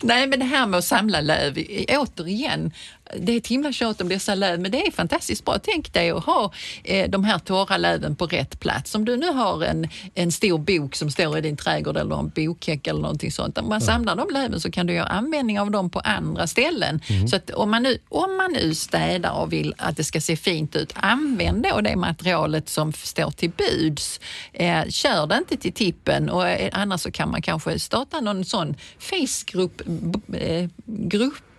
Nej, 0.02 0.26
men 0.26 0.38
det 0.38 0.44
här 0.44 0.66
med 0.66 0.78
att 0.78 0.84
samla 0.84 1.20
löv, 1.20 1.58
i- 1.58 1.86
återigen, 1.98 2.70
det 3.18 3.32
är 3.32 3.36
ett 3.36 3.46
himla 3.46 3.72
tjat 3.72 4.00
om 4.00 4.08
dessa 4.08 4.34
löv, 4.34 4.60
men 4.60 4.70
det 4.70 4.86
är 4.86 4.90
fantastiskt 4.90 5.44
bra. 5.44 5.58
Tänk 5.58 5.92
dig 5.92 6.10
att 6.10 6.24
ha 6.24 6.52
eh, 6.84 7.10
de 7.10 7.24
här 7.24 7.38
torra 7.38 7.76
löven 7.76 8.16
på 8.16 8.26
rätt 8.26 8.60
plats. 8.60 8.94
Om 8.94 9.04
du 9.04 9.16
nu 9.16 9.32
har 9.32 9.64
en, 9.64 9.88
en 10.14 10.32
stor 10.32 10.58
bok 10.58 10.94
som 10.94 11.10
står 11.10 11.38
i 11.38 11.40
din 11.40 11.56
trädgård 11.56 11.96
eller 11.96 12.18
en 12.18 12.28
bokhäck 12.28 12.86
eller 12.86 13.00
någonting 13.00 13.32
sånt. 13.32 13.58
Om 13.58 13.68
man 13.68 13.80
samlar 13.80 14.16
de 14.16 14.28
löven 14.32 14.60
så 14.60 14.70
kan 14.70 14.86
du 14.86 14.92
göra 14.92 15.06
användning 15.06 15.60
av 15.60 15.70
dem 15.70 15.90
på 15.90 16.00
andra 16.00 16.46
ställen. 16.46 17.00
Så 17.30 17.36
att 17.36 17.50
om 17.50 17.70
man, 17.70 17.82
nu, 17.82 17.98
om 18.08 18.36
man 18.36 18.52
nu 18.52 18.74
städar 18.74 19.32
och 19.32 19.52
vill 19.52 19.74
att 19.78 19.96
det 19.96 20.04
ska 20.04 20.20
se 20.20 20.36
fint 20.36 20.76
ut, 20.76 20.92
använd 20.94 21.62
då 21.62 21.80
det 21.80 21.96
materialet 21.96 22.68
som 22.68 22.92
står 22.92 23.30
till 23.30 23.50
buds. 23.50 24.20
Eh, 24.52 24.84
kör 24.88 25.26
det 25.26 25.36
inte 25.36 25.56
till 25.56 25.72
tippen 25.72 26.30
och 26.30 26.48
eh, 26.48 26.70
annars 26.72 27.00
så 27.00 27.10
kan 27.10 27.30
man 27.30 27.42
kanske 27.42 27.78
starta 27.78 28.20
någon 28.20 28.44
sån 28.44 28.74
Facegrupp 28.98 29.82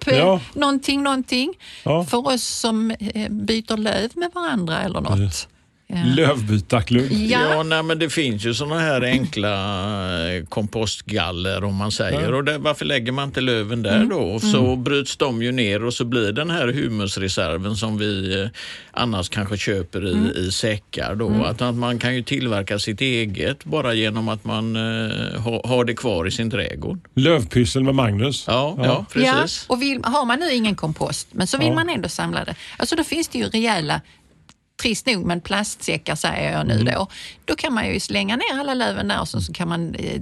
eh, 0.07 0.17
Ja. 0.17 0.39
någonting, 0.53 1.03
någonting 1.03 1.53
Ja. 1.83 2.03
för 2.03 2.27
oss 2.27 2.43
som 2.43 2.91
eh, 2.91 3.29
byter 3.31 3.77
löv 3.77 4.11
med 4.15 4.31
varandra 4.33 4.81
eller 4.81 5.01
något. 5.01 5.47
Ja. 5.95 6.03
Lövbytarklubb. 6.15 7.11
Ja, 7.11 7.39
Ja, 7.53 7.63
nej, 7.63 7.83
men 7.83 7.99
det 7.99 8.09
finns 8.09 8.45
ju 8.45 8.53
såna 8.53 8.79
här 8.79 9.01
enkla 9.01 9.53
eh, 10.35 10.45
kompostgaller 10.45 11.63
om 11.63 11.75
man 11.75 11.91
säger. 11.91 12.33
Och 12.33 12.43
det, 12.43 12.57
varför 12.57 12.85
lägger 12.85 13.11
man 13.11 13.27
inte 13.27 13.41
löven 13.41 13.83
där 13.83 13.95
Mm. 13.95 14.09
då? 14.09 14.19
Och 14.19 14.41
Så 14.41 14.75
bryts 14.75 15.17
de 15.17 15.43
ju 15.43 15.51
ner 15.51 15.83
och 15.85 15.93
så 15.93 16.05
blir 16.05 16.31
den 16.31 16.49
här 16.49 16.67
humusreserven 16.67 17.75
som 17.75 17.97
vi 17.97 18.41
eh, 18.41 18.47
annars 18.91 19.29
kanske 19.29 19.57
köper 19.57 20.07
i, 20.07 20.13
Mm. 20.13 20.31
i 20.35 20.51
säckar. 20.51 21.15
Då. 21.15 21.43
Att, 21.43 21.61
att 21.61 21.75
man 21.75 21.99
kan 21.99 22.15
ju 22.15 22.23
tillverka 22.23 22.79
sitt 22.79 23.01
eget 23.01 23.63
bara 23.65 23.93
genom 23.93 24.29
att 24.29 24.45
man 24.45 24.75
eh, 24.75 25.41
ha, 25.41 25.61
har 25.67 25.85
det 25.85 25.93
kvar 25.93 26.27
i 26.27 26.31
sin 26.31 26.51
trädgård. 26.51 26.99
Lövpyssel 27.15 27.83
med 27.83 27.95
Magnus. 27.95 28.43
Ja, 28.47 28.75
ja. 28.77 29.05
precis. 29.13 29.65
Ja, 29.69 29.73
och 29.75 29.81
vill, 29.81 29.99
har 30.03 30.25
man 30.25 30.39
nu 30.39 30.51
ingen 30.53 30.75
kompost, 30.75 31.27
men 31.31 31.47
så 31.47 31.57
vill 31.57 31.67
Ja. 31.67 31.73
man 31.73 31.89
ändå 31.89 32.09
samla 32.09 32.43
det. 32.45 32.55
Alltså 32.77 32.95
då 32.95 33.03
finns 33.03 33.27
det 33.27 33.37
ju 33.37 33.45
rejäla 33.49 34.01
Trist 34.81 35.05
nog, 35.05 35.25
men 35.25 35.41
plastsäckar 35.41 36.15
säger 36.15 36.51
jag 36.57 36.67
nu 36.67 36.73
Mm. 36.73 36.93
då. 36.93 37.07
Då 37.45 37.55
kan 37.55 37.73
man 37.73 37.87
ju 37.93 37.99
slänga 37.99 38.35
ner 38.35 38.59
alla 38.59 38.73
löven 38.73 39.07
där 39.07 39.21
och 39.21 39.27
så, 39.27 39.41
så 39.41 39.53
kan 39.53 39.67
man 39.67 39.95
eh, 39.95 40.21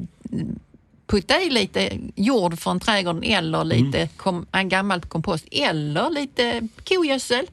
putta 1.08 1.41
i 1.41 1.50
lite 1.50 1.89
jord 2.15 2.60
från 2.60 2.79
trädgården 2.79 3.24
eller 3.24 3.63
lite 3.63 3.98
Mm. 3.98 4.10
kom, 4.17 4.46
en 4.51 4.70
gammal 4.70 5.01
kompost 5.01 5.46
eller 5.51 6.10
lite 6.10 6.62
kogödsel. 6.89 7.46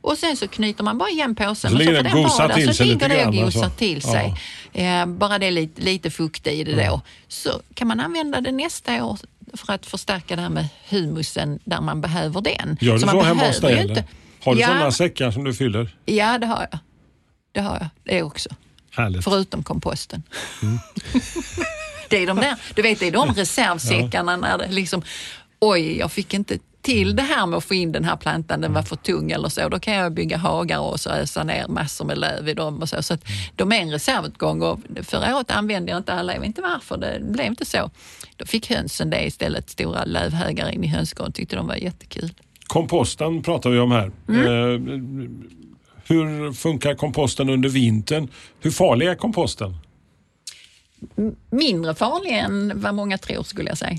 Och 0.00 0.18
sen 0.18 0.36
så 0.36 0.48
knyter 0.48 0.84
man 0.84 0.98
bara 0.98 1.08
igen 1.08 1.34
påsen 1.34 1.48
Mm. 1.48 1.56
Så 1.70 1.74
och 1.74 1.78
ligger 1.78 1.96
får 1.96 2.02
det 2.02 2.08
den 2.08 2.18
och 2.18 2.24
gosar 2.24 2.48
där. 2.48 2.54
till 2.54 2.66
Så 2.68 2.74
sig 2.74 2.86
ligger 2.86 3.08
lite 3.08 3.20
det 3.20 3.26
och 3.26 3.32
gosar 3.34 3.62
alltså. 3.64 3.78
till 3.78 4.02
sig. 4.02 4.34
Eh, 4.72 5.06
bara 5.06 5.38
det 5.38 5.46
är 5.46 5.50
lite, 5.50 5.82
lite 5.82 6.10
fukt 6.10 6.46
i 6.46 6.64
det 6.64 6.86
då. 6.86 7.00
Så 7.28 7.50
kan 7.74 7.88
man 7.88 8.00
använda 8.00 8.40
det 8.40 8.52
nästa 8.52 9.04
år 9.04 9.18
för 9.54 9.72
att 9.72 9.86
förstärka 9.86 10.36
det 10.36 10.42
här 10.42 10.48
med 10.48 10.66
humusen 10.88 11.58
där 11.64 11.80
man 11.80 12.00
behöver 12.00 12.40
den. 12.40 12.76
Gör 12.80 12.94
du 12.94 13.00
så, 13.00 13.06
man 13.06 13.24
hemma 13.24 13.46
hos 13.46 13.60
dig? 13.60 14.04
Har 14.44 14.54
du 14.54 14.60
ja, 14.60 14.66
sådana 14.66 14.92
säckar 14.92 15.30
som 15.30 15.44
du 15.44 15.54
fyller? 15.54 15.96
Ja, 16.04 16.38
det 16.38 16.46
har 16.46 16.66
jag. 16.70 16.78
Det 17.52 17.60
har 17.60 17.78
jag. 17.80 17.88
Det 18.04 18.22
också. 18.22 18.48
Härligt. 18.90 19.24
Förutom 19.24 19.62
komposten. 19.62 20.22
Mm. 20.62 20.78
det 22.10 22.22
är 22.22 22.26
de 22.26 22.36
där, 22.36 22.56
du 22.74 22.82
vet 22.82 23.00
det 23.00 23.06
är 23.06 23.12
de 23.12 23.34
reservsäckarna 23.34 24.36
när 24.36 24.58
det 24.58 24.68
liksom, 24.68 25.02
oj 25.60 25.98
jag 25.98 26.12
fick 26.12 26.34
inte 26.34 26.58
till 26.82 27.16
det 27.16 27.22
här 27.22 27.46
med 27.46 27.56
att 27.56 27.64
få 27.64 27.74
in 27.74 27.92
den 27.92 28.04
här 28.04 28.16
plantan, 28.16 28.60
den 28.60 28.72
var 28.72 28.82
för 28.82 28.96
tung 28.96 29.30
eller 29.30 29.48
så, 29.48 29.68
då 29.68 29.78
kan 29.78 29.94
jag 29.94 30.12
bygga 30.12 30.36
hagar 30.36 30.78
och 30.78 31.00
så 31.00 31.10
ösa 31.10 31.44
ner 31.44 31.68
massor 31.68 32.04
med 32.04 32.18
löv 32.18 32.48
i 32.48 32.54
dem 32.54 32.78
och 32.78 32.88
så. 32.88 33.02
Så 33.02 33.14
att 33.14 33.24
de 33.56 33.72
är 33.72 33.76
en 33.76 33.90
reservutgång 33.90 34.62
och 34.62 34.80
förra 35.02 35.36
året 35.36 35.50
använde 35.50 35.90
jag 35.90 35.98
inte 35.98 36.12
alla, 36.12 36.32
jag 36.32 36.40
vet 36.40 36.46
inte 36.46 36.62
varför, 36.62 36.96
det 36.96 37.18
blev 37.20 37.46
inte 37.46 37.64
så. 37.64 37.90
Då 38.36 38.46
fick 38.46 38.70
hönsen 38.70 39.10
det 39.10 39.26
istället, 39.26 39.70
stora 39.70 40.04
lövhögar 40.04 40.70
in 40.70 40.84
i 40.84 40.86
hönsgården, 40.86 41.32
tyckte 41.32 41.56
de 41.56 41.66
var 41.66 41.74
jättekul. 41.74 42.32
Komposten 42.70 43.42
pratar 43.42 43.70
vi 43.70 43.78
om 43.78 43.92
här. 43.92 44.10
Mm. 44.28 44.46
Eh, 44.46 45.00
hur 46.06 46.52
funkar 46.52 46.94
komposten 46.94 47.50
under 47.50 47.68
vintern? 47.68 48.28
Hur 48.60 48.70
farlig 48.70 49.06
är 49.06 49.14
komposten? 49.14 49.76
Mindre 51.50 51.94
farlig 51.94 52.38
än 52.38 52.72
vad 52.80 52.94
många 52.94 53.18
tror 53.18 53.42
skulle 53.42 53.68
jag 53.68 53.78
säga. 53.78 53.98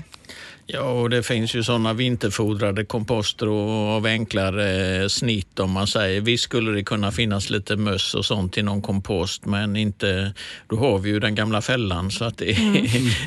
Ja, 0.66 0.80
och 0.80 1.10
det 1.10 1.22
finns 1.22 1.54
ju 1.54 1.62
sådana 1.62 1.92
vinterfodrade 1.92 2.84
komposter 2.84 3.48
och 3.48 3.70
av 3.70 4.06
enklare 4.06 5.08
snitt 5.08 5.58
om 5.58 5.70
man 5.70 5.86
säger. 5.86 6.20
Visst 6.20 6.44
skulle 6.44 6.70
det 6.70 6.84
kunna 6.84 7.12
finnas 7.12 7.50
lite 7.50 7.76
möss 7.76 8.14
och 8.14 8.24
sånt 8.24 8.58
i 8.58 8.62
någon 8.62 8.82
kompost 8.82 9.46
men 9.46 9.76
inte, 9.76 10.34
då 10.68 10.76
har 10.76 10.98
vi 10.98 11.10
ju 11.10 11.20
den 11.20 11.34
gamla 11.34 11.62
fällan 11.62 12.10
så 12.10 12.24
att 12.24 12.38
det, 12.38 12.56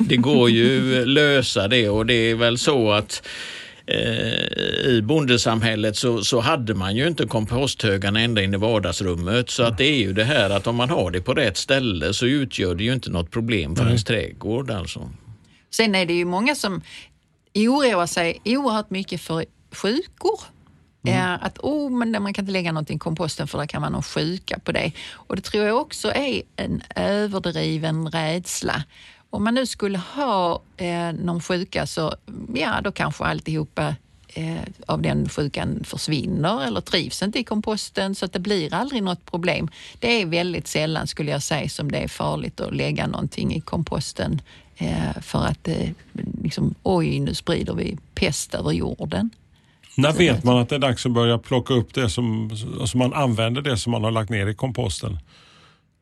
det 0.00 0.16
går 0.16 0.50
ju 0.50 1.04
lösa 1.04 1.68
det 1.68 1.88
och 1.88 2.06
det 2.06 2.14
är 2.14 2.34
väl 2.34 2.58
så 2.58 2.92
att 2.92 3.22
eh, 3.22 3.30
i 4.84 5.02
bondesamhället 5.02 5.96
så, 5.96 6.24
så 6.24 6.40
hade 6.40 6.74
man 6.74 6.96
ju 6.96 7.06
inte 7.06 7.26
komposthögarna 7.26 8.20
ända 8.20 8.42
in 8.42 8.54
i 8.54 8.56
vardagsrummet. 8.56 9.50
Så 9.50 9.62
att 9.62 9.78
det 9.78 9.84
är 9.84 9.98
ju 9.98 10.12
det 10.12 10.24
här 10.24 10.50
att 10.50 10.66
om 10.66 10.76
man 10.76 10.90
har 10.90 11.10
det 11.10 11.20
på 11.20 11.34
rätt 11.34 11.56
ställe 11.56 12.14
så 12.14 12.26
utgör 12.26 12.74
det 12.74 12.84
ju 12.84 12.92
inte 12.92 13.10
något 13.10 13.30
problem 13.30 13.76
för 13.76 13.86
ens 13.86 14.04
trädgård. 14.04 14.70
Alltså. 14.70 15.10
Sen 15.70 15.94
är 15.94 16.06
det 16.06 16.14
ju 16.14 16.24
många 16.24 16.54
som 16.54 16.82
oroar 17.54 18.06
sig 18.06 18.40
oerhört 18.44 18.90
mycket 18.90 19.20
för 19.20 19.44
sjukor. 19.72 20.40
Ja, 21.02 21.24
att 21.24 21.58
oh, 21.58 21.90
men 21.90 22.22
man 22.22 22.34
kan 22.34 22.42
inte 22.42 22.52
lägga 22.52 22.72
någonting 22.72 22.96
i 22.96 22.98
komposten 22.98 23.48
för 23.48 23.58
då 23.58 23.66
kan 23.66 23.80
man 23.80 23.94
ha 23.94 24.02
sjuka 24.02 24.58
på 24.58 24.72
det. 24.72 24.92
Och 25.12 25.36
det 25.36 25.42
tror 25.42 25.64
jag 25.64 25.76
också 25.76 26.12
är 26.14 26.42
en 26.56 26.82
överdriven 26.96 28.08
rädsla. 28.08 28.82
Om 29.36 29.44
man 29.44 29.54
nu 29.54 29.66
skulle 29.66 29.98
ha 29.98 30.62
eh, 30.76 31.12
någon 31.12 31.40
sjuka 31.40 31.86
så 31.86 32.14
ja, 32.54 32.80
då 32.84 32.92
kanske 32.92 33.24
alltihopa 33.24 33.94
eh, 34.28 34.56
av 34.86 35.02
den 35.02 35.28
sjukan 35.28 35.84
försvinner 35.84 36.66
eller 36.66 36.80
trivs 36.80 37.22
inte 37.22 37.38
i 37.38 37.44
komposten 37.44 38.14
så 38.14 38.24
att 38.24 38.32
det 38.32 38.38
blir 38.38 38.74
aldrig 38.74 39.02
något 39.02 39.24
problem. 39.24 39.68
Det 39.98 40.22
är 40.22 40.26
väldigt 40.26 40.66
sällan 40.66 41.06
skulle 41.06 41.30
jag 41.30 41.42
säga 41.42 41.68
som 41.68 41.92
det 41.92 41.98
är 41.98 42.08
farligt 42.08 42.60
att 42.60 42.74
lägga 42.74 43.06
någonting 43.06 43.54
i 43.54 43.60
komposten 43.60 44.40
eh, 44.76 45.22
för 45.22 45.44
att 45.44 45.68
eh, 45.68 45.90
liksom, 46.42 46.74
oj, 46.82 47.20
nu 47.20 47.34
sprider 47.34 47.74
vi 47.74 47.96
pest 48.14 48.54
över 48.54 48.72
jorden. 48.72 49.30
När 49.96 50.12
vet 50.12 50.44
man 50.44 50.58
att 50.58 50.68
det 50.68 50.74
är 50.74 50.78
dags 50.78 51.06
att 51.06 51.12
börja 51.12 51.38
plocka 51.38 51.74
upp 51.74 51.94
det 51.94 52.10
som, 52.10 52.50
alltså 52.80 52.98
man 52.98 53.12
använder 53.14 53.62
det 53.62 53.76
som 53.76 53.90
man 53.90 54.04
har 54.04 54.10
lagt 54.10 54.30
ner 54.30 54.46
i 54.46 54.54
komposten? 54.54 55.18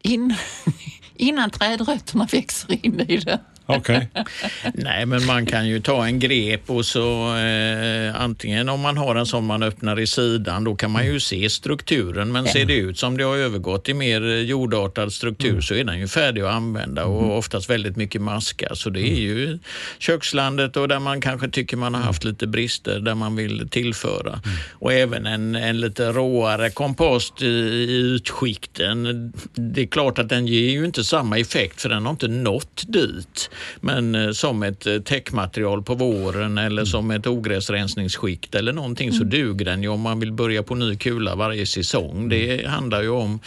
In, 0.07 0.35
innan 1.17 1.51
trädrötterna 1.51 2.29
växer 2.33 2.87
in 2.87 3.01
i 3.01 3.17
det. 3.17 3.41
Okej. 3.67 4.09
Nej, 4.75 5.07
men 5.07 5.27
man 5.27 5.47
kan 5.47 5.69
ju 5.69 5.81
ta 5.81 6.07
en 6.07 6.19
grep 6.19 6.71
och 6.71 6.87
så 6.87 7.37
eh, 7.37 8.21
antingen 8.21 8.69
om 8.69 8.81
man 8.81 8.97
har 8.97 9.15
en 9.15 9.27
sån 9.27 9.47
man 9.47 9.63
öppnar 9.63 10.01
i 10.01 10.07
sidan, 10.07 10.65
då 10.65 10.75
kan 10.75 10.91
man 10.91 11.07
ju 11.07 11.21
se 11.21 11.51
strukturen. 11.51 12.33
Men 12.33 12.47
ser 12.47 12.65
det 12.65 12.77
ut 12.77 12.99
som 12.99 13.17
det 13.17 13.25
har 13.25 13.37
övergått 13.37 13.89
i 13.89 13.95
mer 13.95 14.29
eh, 14.29 14.41
jordartad 14.41 15.13
struktur 15.13 15.61
så 15.61 15.75
är 15.75 15.85
den 15.85 15.99
ju 15.99 16.09
färdig 16.09 16.43
att 16.43 16.55
använda 16.55 17.05
och 17.05 17.39
oftast 17.39 17.71
väldigt 17.71 17.97
mycket 17.97 18.21
maska. 18.21 18.75
Så 18.75 18.91
det 18.91 19.01
är 19.01 19.21
ju 19.21 19.59
kökslandet 19.99 20.77
och 20.77 20.89
där 20.89 20.99
man 20.99 21.21
kanske 21.21 21.49
tycker 21.49 21.77
man 21.77 21.95
har 21.95 22.03
haft 22.03 22.25
lite 22.25 22.47
brister 22.47 23.01
där 23.01 23.15
man 23.15 23.37
vill 23.37 23.69
tillföra. 23.69 24.41
Och 24.73 24.93
även 24.93 25.27
en, 25.27 25.55
en 25.55 25.81
lite 25.81 26.13
råare 26.13 26.71
kompost 26.71 27.43
i, 27.43 27.47
i 27.47 27.97
utskikten. 27.97 29.33
Det 29.53 29.83
är 29.83 29.87
klart 29.87 30.19
att 30.19 30.29
den 30.29 30.47
ger 30.47 30.71
ju 30.71 30.85
inte 30.85 31.05
samma 31.05 31.39
effekt 31.39 31.81
för 31.81 31.89
den 31.89 32.05
har 32.05 32.11
inte 32.11 32.29
nått 32.29 32.85
dit. 32.89 33.51
Men 33.81 34.15
eh, 34.15 34.31
som 34.31 34.63
ett 34.63 34.87
eh, 34.87 34.99
täckmaterial 34.99 35.83
på 35.83 35.95
våren 35.95 36.59
eller 36.59 36.85
som 36.85 37.11
ett 37.11 37.27
ogräsrensningsskikt 37.27 38.55
eller 38.55 38.73
någonting 38.73 39.13
så 39.13 39.25
duger 39.25 39.65
den 39.65 39.83
ju 39.83 39.89
om 39.89 40.01
man 40.01 40.21
vill 40.21 40.33
börja 40.33 40.63
på 40.63 40.75
ny 40.75 40.97
kula 40.97 41.35
varje 41.35 41.67
säsong. 41.67 42.29
Det 42.29 42.67
handlar 42.67 43.03
ju 43.03 43.09
om 43.09 43.41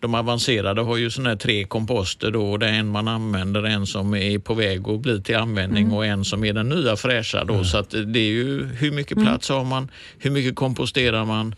de 0.00 0.14
avancerade 0.14 0.82
har 0.82 0.96
ju 0.96 1.10
såna 1.10 1.28
här 1.28 1.36
tre 1.36 1.64
komposter 1.64 2.30
då. 2.30 2.56
Det 2.56 2.66
är 2.66 2.72
en 2.72 2.88
man 2.88 3.08
använder, 3.08 3.62
en 3.62 3.86
som 3.86 4.14
är 4.14 4.38
på 4.38 4.54
väg 4.54 4.88
att 4.88 5.00
bli 5.00 5.22
till 5.22 5.36
användning 5.36 5.92
och 5.92 6.06
en 6.06 6.24
som 6.24 6.44
är 6.44 6.52
den 6.52 6.68
nya 6.68 6.96
fräscha 6.96 7.44
då. 7.44 7.64
Så 7.64 7.78
att 7.78 7.90
det 7.90 8.18
är 8.18 8.30
ju 8.30 8.64
hur 8.66 8.92
mycket 8.92 9.18
plats 9.18 9.48
har 9.48 9.64
man? 9.64 9.90
Hur 10.18 10.30
mycket 10.30 10.54
komposterar 10.56 11.24
man? 11.24 11.54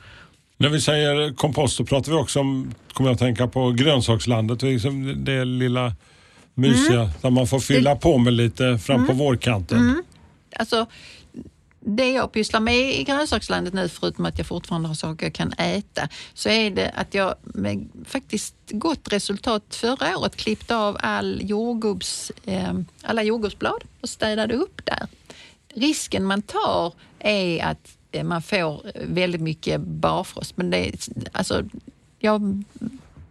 När 0.58 0.68
vi 0.68 0.80
säger 0.80 1.34
kompost 1.34 1.76
så 1.76 1.84
pratar 1.84 2.12
vi 2.12 2.18
också 2.18 2.40
om, 2.40 2.74
kommer 2.92 3.10
jag 3.10 3.14
att 3.14 3.20
tänka 3.20 3.48
på 3.48 3.70
grönsakslandet. 3.70 4.60
Det, 4.60 4.66
liksom 4.66 5.24
det 5.24 5.44
lilla 5.44 5.92
mysiga 6.56 7.10
där 7.22 7.30
man 7.30 7.46
får 7.46 7.60
fylla 7.60 7.96
på 7.96 8.18
med 8.18 8.32
lite 8.32 8.78
fram 8.78 9.06
på 9.06 9.12
vårkanten. 9.12 10.02
Alltså, 10.56 10.86
det 11.80 12.10
jag 12.10 12.32
pysslar 12.32 12.60
med 12.60 12.94
i 12.94 13.04
grönsakslandet 13.04 13.74
nu, 13.74 13.88
förutom 13.88 14.26
att 14.26 14.38
jag 14.38 14.46
fortfarande 14.46 14.88
har 14.88 14.94
saker 14.94 15.26
jag 15.26 15.32
kan 15.32 15.52
äta, 15.52 16.08
så 16.34 16.48
är 16.48 16.70
det 16.70 16.90
att 16.90 17.14
jag 17.14 17.34
med 17.42 17.88
faktiskt 18.04 18.54
gott 18.70 19.12
resultat 19.12 19.62
förra 19.70 20.18
året 20.18 20.36
klippte 20.36 20.76
av 20.76 20.96
all 21.00 21.40
jordgubbs, 21.44 22.32
eh, 22.44 22.74
alla 23.02 23.22
jordgubbsblad 23.22 23.84
och 24.00 24.08
städade 24.08 24.54
upp 24.54 24.80
där. 24.84 25.06
Risken 25.74 26.24
man 26.24 26.42
tar 26.42 26.92
är 27.18 27.64
att 27.64 27.96
eh, 28.12 28.24
man 28.24 28.42
får 28.42 28.82
väldigt 29.06 29.40
mycket 29.40 29.80
barfrost, 29.80 30.56
men 30.56 30.70
det 30.70 31.08
alltså, 31.32 31.62
jag 32.18 32.64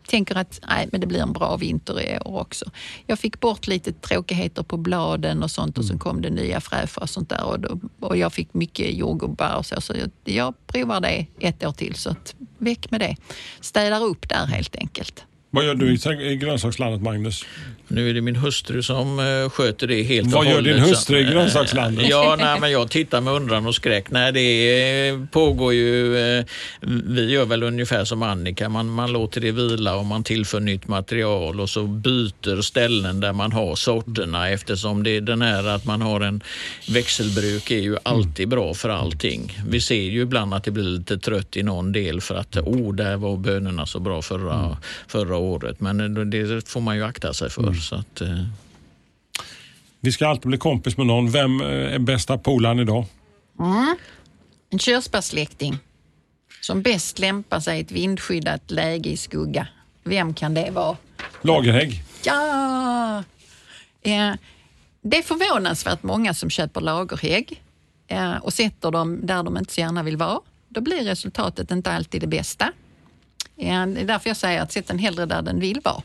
tänker 0.08 0.36
att 0.36 0.60
nej, 0.68 0.90
men 0.92 1.02
det 1.02 1.08
blir 1.08 1.20
en 1.20 1.34
bra 1.34 1.58
vinter 1.58 2.02
i 2.02 2.20
år 2.20 2.40
också. 2.40 2.66
Jag 3.06 3.20
fick 3.20 3.40
bort 3.40 3.68
lite 3.68 3.92
tråkigheter 3.92 4.64
på 4.64 4.78
bladen 4.78 5.44
och 5.44 5.52
sånt 5.52 5.78
och 5.78 5.86
så 5.86 5.98
kom 5.98 6.22
det 6.22 6.30
nya 6.30 6.62
fräschar 6.62 7.02
och 7.02 7.10
sånt 7.10 7.30
där 7.30 7.44
och, 7.44 7.60
då, 7.60 7.80
och 8.00 8.18
jag 8.18 8.34
fick 8.34 8.54
mycket 8.54 8.94
jordgubbar 8.94 9.56
och 9.58 9.66
så. 9.66 9.82
Så 9.82 9.94
jag, 9.94 10.36
jag 10.36 10.68
provar 10.68 11.02
det 11.02 11.26
ett 11.40 11.66
år 11.66 11.72
till 11.72 11.96
så 11.96 12.10
att 12.10 12.36
väck 12.58 12.92
med 12.92 13.00
det. 13.00 13.16
Städar 13.62 14.04
upp 14.04 14.30
där 14.30 14.46
helt 14.46 14.76
enkelt. 14.76 15.26
Vad 15.56 15.66
gör 15.66 15.76
du 15.76 15.94
i, 16.32 16.36
grönsakslandet 16.36 17.02
Magnus? 17.02 17.46
Nu 17.88 18.10
är 18.10 18.14
det 18.14 18.22
min 18.22 18.36
hustru 18.36 18.84
som 18.84 19.20
eh, 19.20 19.50
sköter 19.50 19.88
det 19.88 20.04
helt 20.04 20.28
Vad 20.28 20.40
och 20.40 20.46
gör 20.46 20.56
hållet. 20.56 20.76
din 20.76 20.84
så 20.84 20.90
hustru 20.90 21.18
i 21.18 21.24
eh, 21.24 21.32
grönsakslandet? 21.32 22.10
Ja, 22.10 22.36
nej, 22.40 22.60
men 22.60 22.72
jag 22.72 22.90
tittar 22.92 23.22
med 23.22 23.34
undran 23.34 23.66
och 23.66 23.76
skräck. 23.76 24.06
Nej, 24.12 24.32
det 24.32 25.32
pågår 25.32 25.74
ju... 25.74 26.18
eh, 26.18 26.46
Vi 27.06 27.32
gör 27.32 27.46
väl 27.46 27.64
ungefär 27.64 28.06
som 28.06 28.24
Annika. 28.24 28.70
Man, 28.70 28.90
man 28.90 29.12
låter 29.12 29.42
det 29.42 29.52
vila 29.52 29.96
och 29.96 30.06
man 30.06 30.24
tillför 30.24 30.60
nytt 30.60 30.88
material 30.88 31.60
och 31.62 31.70
så 31.70 31.84
byter 31.84 32.62
ställen 32.62 33.20
där 33.20 33.34
man 33.34 33.52
har 33.52 33.76
sorterna 33.76 34.50
eftersom 34.50 35.04
det, 35.04 35.20
den 35.20 35.42
här 35.42 35.68
att 35.68 35.86
man 35.86 36.02
har 36.02 36.22
en 36.22 36.44
växelbruk 36.90 37.72
är 37.72 37.80
ju 37.82 37.98
alltid 38.04 38.48
bra 38.48 38.74
för 38.74 38.90
allting. 38.90 39.60
Vi 39.68 39.82
ser 39.82 39.96
ju 39.96 40.22
ibland 40.22 40.54
att 40.54 40.64
det 40.64 40.72
blir 40.72 40.84
lite 40.84 41.18
trött 41.18 41.58
i 41.58 41.64
någon 41.64 41.92
del 41.92 42.22
för 42.22 42.36
att 42.36 42.58
oh, 42.58 42.96
där 42.96 43.18
var 43.18 43.38
bönorna 43.38 43.86
så 43.86 44.00
bra 44.00 44.22
förra, 44.22 44.78
förra 45.08 45.38
året. 45.38 45.45
Men 45.78 46.18
eh, 46.18 46.26
det 46.26 46.70
får 46.70 46.82
man 46.82 46.96
ju 46.96 47.04
akta 47.04 47.34
sig 47.34 47.50
för. 47.50 47.74
Så 47.74 47.96
att, 47.96 48.22
eh, 48.22 48.44
Vi 50.00 50.12
ska 50.12 50.28
alltid 50.28 50.48
bli 50.48 50.58
kompis 50.58 50.98
med 50.98 51.08
någon. 51.08 51.32
Vem 51.32 51.62
eh, 51.62 51.68
är 51.68 52.00
bästa 52.00 52.38
polaren 52.38 52.80
idag? 52.80 53.06
En 54.70 54.80
körsbärssläkting 54.80 55.78
som 56.62 56.82
bäst 56.82 57.20
lämpar 57.20 57.60
sig 57.60 57.78
i 57.78 57.82
ett 57.82 57.92
vindskyddat 57.92 58.72
läge 58.72 59.10
i 59.10 59.18
skugga. 59.18 59.68
Vem 60.04 60.34
kan 60.34 60.54
det 60.54 60.72
vara? 60.72 60.98
Lagerhägg. 61.42 62.04
Ja! 62.26 63.24
Eh, 64.02 64.34
det 65.02 65.18
är 65.18 65.22
förvånansvärt 65.22 66.04
många 66.04 66.34
som 66.34 66.50
köper 66.50 66.82
lagerhägg 66.82 67.62
eh, 68.08 68.36
och 68.36 68.54
sätter 68.54 68.92
dem 68.92 69.20
där 69.24 69.44
de 69.44 69.58
inte 69.58 69.74
så 69.74 69.82
gärna 69.82 70.04
vill 70.04 70.18
vara. 70.18 70.40
Då 70.70 70.82
blir 70.82 71.04
resultatet 71.04 71.72
inte 71.72 71.92
alltid 71.92 72.22
det 72.22 72.28
bästa. 72.28 72.72
Eh, 73.58 73.86
det 73.86 74.02
är 74.02 74.06
därför 74.06 74.30
jag 74.30 74.38
säger 74.38 74.62
att 74.62 74.72
sätt 74.72 74.88
den 74.88 75.00
hellre 75.00 75.26
där 75.26 75.42
den 75.42 75.60
vill 75.60 75.82
vara. 75.84 76.02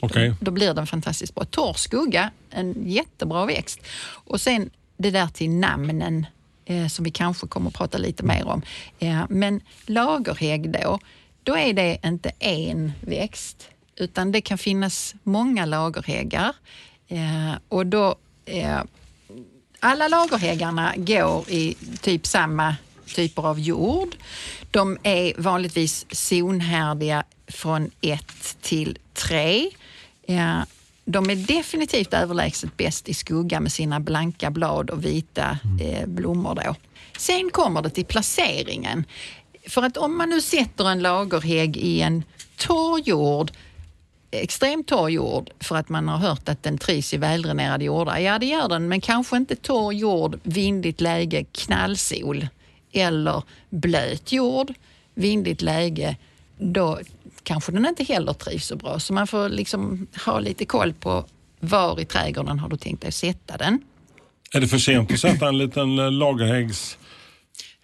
Okej. 0.00 0.34
Då 0.40 0.50
blir 0.50 0.74
den 0.74 0.86
fantastiskt 0.86 1.34
bra. 1.34 1.44
Torr 1.44 1.72
skugga, 1.72 2.30
en 2.50 2.74
jättebra 2.86 3.46
växt. 3.46 3.80
Och 4.08 4.40
sen 4.40 4.70
det 4.96 5.10
där 5.10 5.26
till 5.26 5.50
namnen 5.50 6.26
eh, 6.64 6.86
som 6.86 7.04
vi 7.04 7.10
kanske 7.10 7.46
kommer 7.46 7.68
att 7.68 7.74
prata 7.74 7.98
lite 7.98 8.22
mer 8.22 8.46
om. 8.46 8.62
Eh, 8.98 9.24
men 9.28 9.60
lagerhägg 9.86 10.70
då, 10.70 10.98
då 11.42 11.56
är 11.56 11.72
det 11.72 11.98
inte 12.04 12.32
en 12.38 12.92
växt 13.00 13.68
utan 13.96 14.32
det 14.32 14.40
kan 14.40 14.58
finnas 14.58 15.14
många 15.22 15.66
lagerhäggar. 15.66 16.54
Eh, 17.08 17.52
och 17.68 17.86
då, 17.86 18.16
alla 19.80 20.08
lagerhäggarna 20.08 20.92
går 20.96 21.50
i 21.50 21.76
typ 22.00 22.26
samma 22.26 22.76
typer 23.14 23.42
av 23.42 23.60
jord. 23.60 24.16
De 24.70 24.98
är 25.02 25.32
vanligtvis 25.38 26.06
zonhärdiga 26.10 27.24
från 27.48 27.90
1 28.00 28.56
till 28.60 28.98
3. 29.14 29.70
Ja, 30.26 30.66
de 31.04 31.30
är 31.30 31.36
definitivt 31.36 32.14
överlägset 32.14 32.76
bäst 32.76 33.08
i 33.08 33.14
skugga 33.14 33.60
med 33.60 33.72
sina 33.72 34.00
blanka 34.00 34.50
blad 34.50 34.90
och 34.90 35.04
vita 35.04 35.58
eh, 35.80 36.06
blommor. 36.06 36.54
Då. 36.54 36.74
Sen 37.18 37.50
kommer 37.50 37.82
det 37.82 37.90
till 37.90 38.04
placeringen. 38.04 39.04
För 39.66 39.82
att 39.82 39.96
om 39.96 40.18
man 40.18 40.30
nu 40.30 40.40
sätter 40.40 40.90
en 40.90 41.02
lagerhägg 41.02 41.76
i 41.76 42.00
en 42.00 42.24
torr 42.56 43.00
jord 43.04 43.52
extremt 44.30 44.86
torr 44.86 45.08
jord 45.08 45.50
för 45.60 45.76
att 45.76 45.88
man 45.88 46.08
har 46.08 46.18
hört 46.18 46.48
att 46.48 46.62
den 46.62 46.78
trivs 46.78 47.14
i 47.14 47.16
väldränerade 47.16 47.84
jordar. 47.84 48.18
Ja, 48.18 48.38
det 48.38 48.46
gör 48.46 48.68
den, 48.68 48.88
men 48.88 49.00
kanske 49.00 49.36
inte 49.36 49.56
torr 49.56 49.92
jord, 49.92 50.40
vindigt 50.42 51.00
läge, 51.00 51.44
knallsol 51.52 52.48
eller 52.92 53.42
blöt 53.70 54.32
jord, 54.32 54.72
vindigt 55.14 55.62
läge. 55.62 56.16
Då 56.58 56.98
kanske 57.42 57.72
den 57.72 57.86
inte 57.86 58.04
heller 58.04 58.32
trivs 58.32 58.66
så 58.66 58.76
bra. 58.76 59.00
Så 59.00 59.12
man 59.12 59.26
får 59.26 59.48
liksom 59.48 60.06
ha 60.26 60.38
lite 60.40 60.64
koll 60.64 60.92
på 60.92 61.24
var 61.60 62.00
i 62.00 62.04
trädgården 62.04 62.58
har 62.58 62.68
du 62.68 62.76
tänkt 62.76 63.02
dig 63.02 63.12
sätta 63.12 63.56
den. 63.56 63.80
Är 64.52 64.60
det 64.60 64.68
för 64.68 64.78
sent 64.78 65.12
att 65.12 65.20
sätta 65.20 65.48
en 65.48 65.58
liten 65.58 65.98
eh, 65.98 66.10
lagerhäggs 66.12 66.98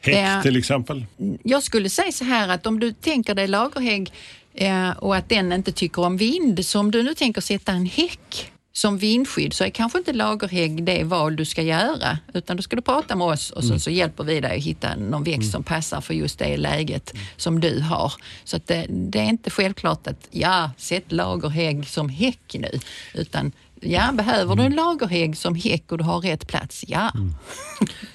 häck 0.01 0.17
Ja. 0.17 0.43
till 0.43 0.57
exempel? 0.57 1.07
Jag 1.43 1.63
skulle 1.63 1.91
säga 1.91 2.13
så 2.13 2.25
här 2.25 2.49
att 2.49 2.67
om 2.67 2.81
du 2.81 2.93
tänker 2.93 3.35
dig 3.35 3.47
lagerhägg 3.49 4.13
eh, 4.55 4.91
och 4.91 5.17
att 5.17 5.29
den 5.29 5.53
inte 5.53 5.73
tycker 5.73 6.03
om 6.03 6.17
vind, 6.17 6.67
så 6.67 6.81
om 6.81 6.91
du 6.91 7.03
nu 7.03 7.15
tänker 7.15 7.41
sätta 7.41 7.73
en 7.73 7.87
häck 7.87 8.53
som 8.77 8.99
vindskydd 8.99 9.53
så 9.53 9.65
är 9.65 9.71
kanske 9.71 9.99
inte 9.99 10.13
lagerhägg 10.13 10.85
det 10.85 11.05
val 11.05 11.37
du 11.37 11.45
ska 11.45 11.63
göra 11.63 12.19
utan 12.35 12.57
då 12.57 12.63
ska 12.63 12.77
du 12.77 12.83
prata 12.83 13.17
med 13.17 13.27
oss 13.27 13.51
och 13.51 13.65
så, 13.65 13.79
så 13.79 13.91
hjälper 13.91 14.25
vi 14.25 14.41
dig 14.41 14.57
att 14.57 14.65
hitta 14.65 14.97
någon 14.97 15.25
växt 15.25 15.51
som 15.51 15.63
passar 15.63 16.01
för 16.01 16.15
just 16.15 16.39
det 16.39 16.57
läget 16.57 17.15
som 17.37 17.61
du 17.61 17.81
har. 17.81 18.13
Så 18.45 18.61
det, 18.67 18.87
det 18.89 19.19
är 19.19 19.25
inte 19.25 19.51
självklart 19.51 20.07
att 20.07 20.29
ja, 20.31 20.71
sätt 20.79 21.13
lagerhägg 21.13 21.89
som 21.89 22.09
häck 22.09 22.57
nu 22.59 22.81
utan 23.15 23.53
ja, 23.85 24.13
behöver 24.13 24.57
du 24.57 24.63
en 24.63 24.75
lagerhägg 24.75 25.37
som 25.37 25.55
häck 25.55 25.93
och 25.93 25.99
du 25.99 26.05
har 26.05 26.21
rätt 26.21 26.47
plats, 26.47 26.85
ja. 26.89 27.13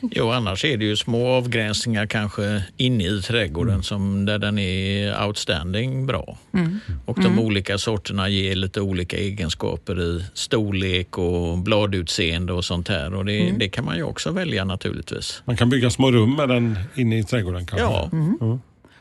Jo, 0.01 0.31
annars 0.31 0.65
är 0.65 0.77
det 0.77 0.85
ju 0.85 0.95
små 0.95 1.27
avgränsningar 1.27 2.05
kanske 2.05 2.63
inne 2.77 3.03
i 3.03 3.21
trädgården 3.21 3.83
som 3.83 4.25
där 4.25 4.39
den 4.39 4.59
är 4.59 5.25
outstanding 5.25 6.05
bra. 6.05 6.37
Och 7.05 7.21
de 7.21 7.39
olika 7.39 7.77
sorterna 7.77 8.29
ger 8.29 8.55
lite 8.55 8.81
olika 8.81 9.17
egenskaper 9.17 10.01
i 10.01 10.25
storlek 10.33 11.17
och 11.17 11.57
bladutseende 11.57 12.53
och 12.53 12.65
sånt 12.65 12.87
här. 12.87 13.13
Och 13.13 13.25
det, 13.25 13.51
det 13.59 13.69
kan 13.69 13.85
man 13.85 13.97
ju 13.97 14.03
också 14.03 14.31
välja 14.31 14.65
naturligtvis. 14.65 15.41
Man 15.45 15.57
kan 15.57 15.69
bygga 15.69 15.89
små 15.89 16.11
rum 16.11 16.35
med 16.35 16.49
den 16.49 16.79
inne 16.95 17.19
i 17.19 17.23
trädgården 17.23 17.65
kanske? 17.65 17.85
Ja, 17.85 18.59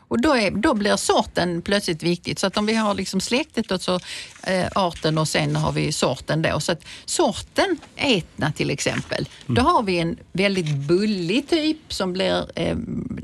Och 0.09 0.21
då, 0.21 0.35
är, 0.37 0.51
då 0.51 0.75
blir 0.75 0.97
sorten 0.97 1.63
plötsligt 1.63 2.03
viktigt. 2.03 2.39
Så 2.39 2.47
att 2.47 2.57
om 2.57 2.67
vi 2.67 2.75
har 2.75 2.95
liksom 2.95 3.21
släktet 3.21 3.71
och 3.71 3.83
så 3.83 4.01
eh, 4.43 4.67
arten 4.75 5.19
och 5.19 5.29
sen 5.29 5.57
har 5.57 5.73
vi 5.73 5.93
sorten 5.93 6.43
då. 6.43 6.61
Så 6.61 6.73
att 6.73 6.85
sorten 7.05 7.79
Etna 7.97 8.53
till 8.53 8.71
exempel, 8.71 9.29
då 9.47 9.63
har 9.63 9.83
vi 9.83 9.99
en 9.99 10.17
väldigt 10.33 10.77
bullig 10.77 11.49
typ 11.49 11.93
som 11.93 12.13
blir 12.13 12.51
eh, 12.55 12.77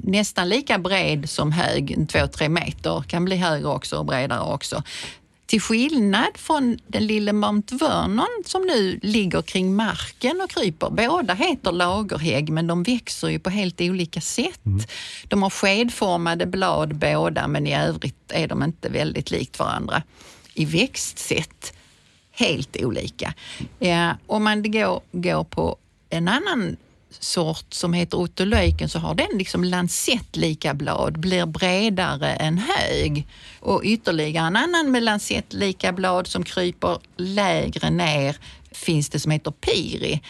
nästan 0.03 0.49
lika 0.49 0.79
bred 0.79 1.31
som 1.31 1.53
hög, 1.53 1.91
en 1.91 2.07
två, 2.07 2.27
tre 2.27 2.49
meter. 2.49 3.05
Kan 3.09 3.25
bli 3.25 3.37
högre 3.37 3.69
också 3.69 3.97
och 3.97 4.05
bredare 4.05 4.53
också. 4.53 4.83
Till 5.47 5.61
skillnad 5.61 6.31
från 6.35 6.79
den 6.87 7.07
lilla 7.07 7.33
Mount 7.33 7.77
Vernon 7.77 8.43
som 8.47 8.63
nu 8.63 9.01
ligger 9.03 9.43
kring 9.43 9.77
marken 9.77 10.41
och 10.41 10.51
kryper. 10.51 10.91
Båda 10.91 11.35
heter 11.35 11.73
lagerhägg 11.73 12.51
men 12.51 12.67
de 12.67 12.83
växer 12.83 13.29
ju 13.29 13.39
på 13.39 13.51
helt 13.51 13.81
olika 13.81 14.21
sätt. 14.21 14.61
De 15.29 15.43
har 15.43 15.51
skedformade 15.51 16.47
blad 16.47 16.95
båda 16.95 17.49
men 17.49 17.67
i 17.67 17.77
övrigt 17.77 18.33
är 18.33 18.49
de 18.49 18.63
inte 18.63 18.89
väldigt 18.89 19.31
likt 19.31 19.59
varandra 19.59 20.03
i 20.55 20.65
växtsätt. 20.65 21.73
Helt 22.31 22.77
olika. 22.77 23.35
Ja, 23.79 24.17
om 24.27 24.45
man 24.45 24.73
går, 24.73 25.03
går 25.13 25.45
på 25.45 25.77
en 26.11 26.29
annan 26.29 26.77
sort 27.21 27.75
som 27.75 27.93
heter 27.93 28.19
otolöjken 28.19 28.89
så 28.89 28.99
har 28.99 29.15
den 29.15 29.39
liksom 29.39 29.65
lansettlika 29.65 30.75
blad, 30.75 31.19
blir 31.21 31.47
bredare 31.47 32.33
än 32.35 32.59
hög. 32.59 33.27
Och 33.61 33.81
ytterligare 33.85 34.47
en 34.47 34.57
annan 34.57 34.91
med 34.91 35.03
lansettlika 35.03 35.93
blad 35.93 36.27
som 36.27 36.45
kryper 36.45 36.99
lägre 37.17 37.91
ner 37.91 38.37
finns 38.73 39.09
det 39.09 39.21
som 39.21 39.31
heter 39.31 39.51
piri. 39.51 40.21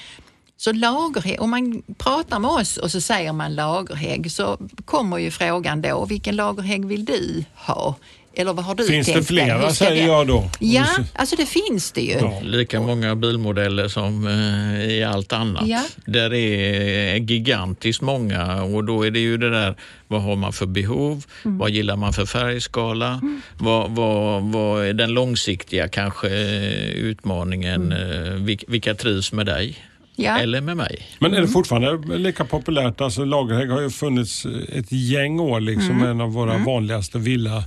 Så 0.57 0.73
lagerhägg, 0.73 1.43
om 1.43 1.51
man 1.51 1.83
pratar 1.99 2.39
med 2.39 2.51
oss 2.51 2.77
och 2.77 2.91
så 2.91 3.01
säger 3.01 3.33
man 3.33 3.55
lagerhägg 3.55 4.33
så 4.33 4.59
kommer 4.85 5.19
ju 5.19 5.31
frågan 5.31 5.83
då, 5.83 6.05
vilken 6.05 6.37
lagerhägg 6.37 6.85
vill 6.85 7.05
du 7.05 7.45
ha? 7.55 7.95
Eller 8.37 8.53
vad 8.53 8.65
har 8.65 8.75
du 8.75 8.87
Finns 8.87 9.07
det 9.07 9.13
tänkt 9.13 9.29
dig? 9.29 9.45
flera 9.47 9.71
säger 9.71 10.03
det- 10.03 10.07
jag 10.09 10.27
då? 10.27 10.51
Ja, 10.59 10.87
alltså 11.15 11.37
det 11.37 11.47
finns 11.47 11.93
det 11.93 12.01
ju. 12.01 12.13
Ja. 12.13 12.41
lika 12.45 12.81
många 12.81 13.15
bilmodeller 13.17 13.89
som 13.89 14.27
eh, 14.27 14.85
i 14.91 15.05
allt 15.05 15.33
annat. 15.33 15.67
Ja. 15.67 15.83
Där 16.07 16.35
är 16.35 17.17
gigantiskt 17.17 18.03
många 18.03 18.63
och 18.63 18.85
då 18.85 19.07
är 19.07 19.11
det 19.11 19.19
ju 19.21 19.37
det 19.37 19.51
där, 19.51 19.75
vad 20.09 20.23
har 20.23 20.37
man 20.37 20.53
för 20.53 20.67
behov? 20.67 21.25
Mm. 21.45 21.59
Vad 21.59 21.71
gillar 21.71 21.97
man 21.97 22.13
för 22.13 22.27
färgskala? 22.27 23.21
Vad, 23.59 23.91
vad, 23.91 24.43
vad 24.43 24.85
är 24.87 24.93
den 24.93 25.11
långsiktiga 25.11 25.89
kanske 25.89 26.29
eh, 26.29 26.89
utmaningen? 26.91 27.93
eh, 27.93 27.99
vil- 28.35 28.65
Vilka 28.69 28.95
trivs 28.95 29.33
med 29.33 29.47
dig? 29.47 29.77
Mm. 30.17 30.27
Ja. 30.27 30.39
Eller 30.39 30.61
med 30.61 30.77
mig? 30.77 31.07
Men 31.19 31.31
Mm. 31.31 31.43
är 31.43 31.47
det 31.47 31.53
fortfarande 31.53 32.19
lika 32.19 32.45
populärt? 32.45 33.01
Alltså 33.01 33.25
lagerhägg 33.25 33.71
har 33.71 33.81
ju 33.81 33.91
funnits 33.91 34.47
ett 34.73 34.93
gäng 34.93 35.41
år 35.41 35.61
liksom. 35.61 35.91
Mm. 35.91 36.09
En 36.11 36.21
av 36.21 36.33
våra 36.33 36.59
vanligaste 36.59 37.19
villa, 37.19 37.65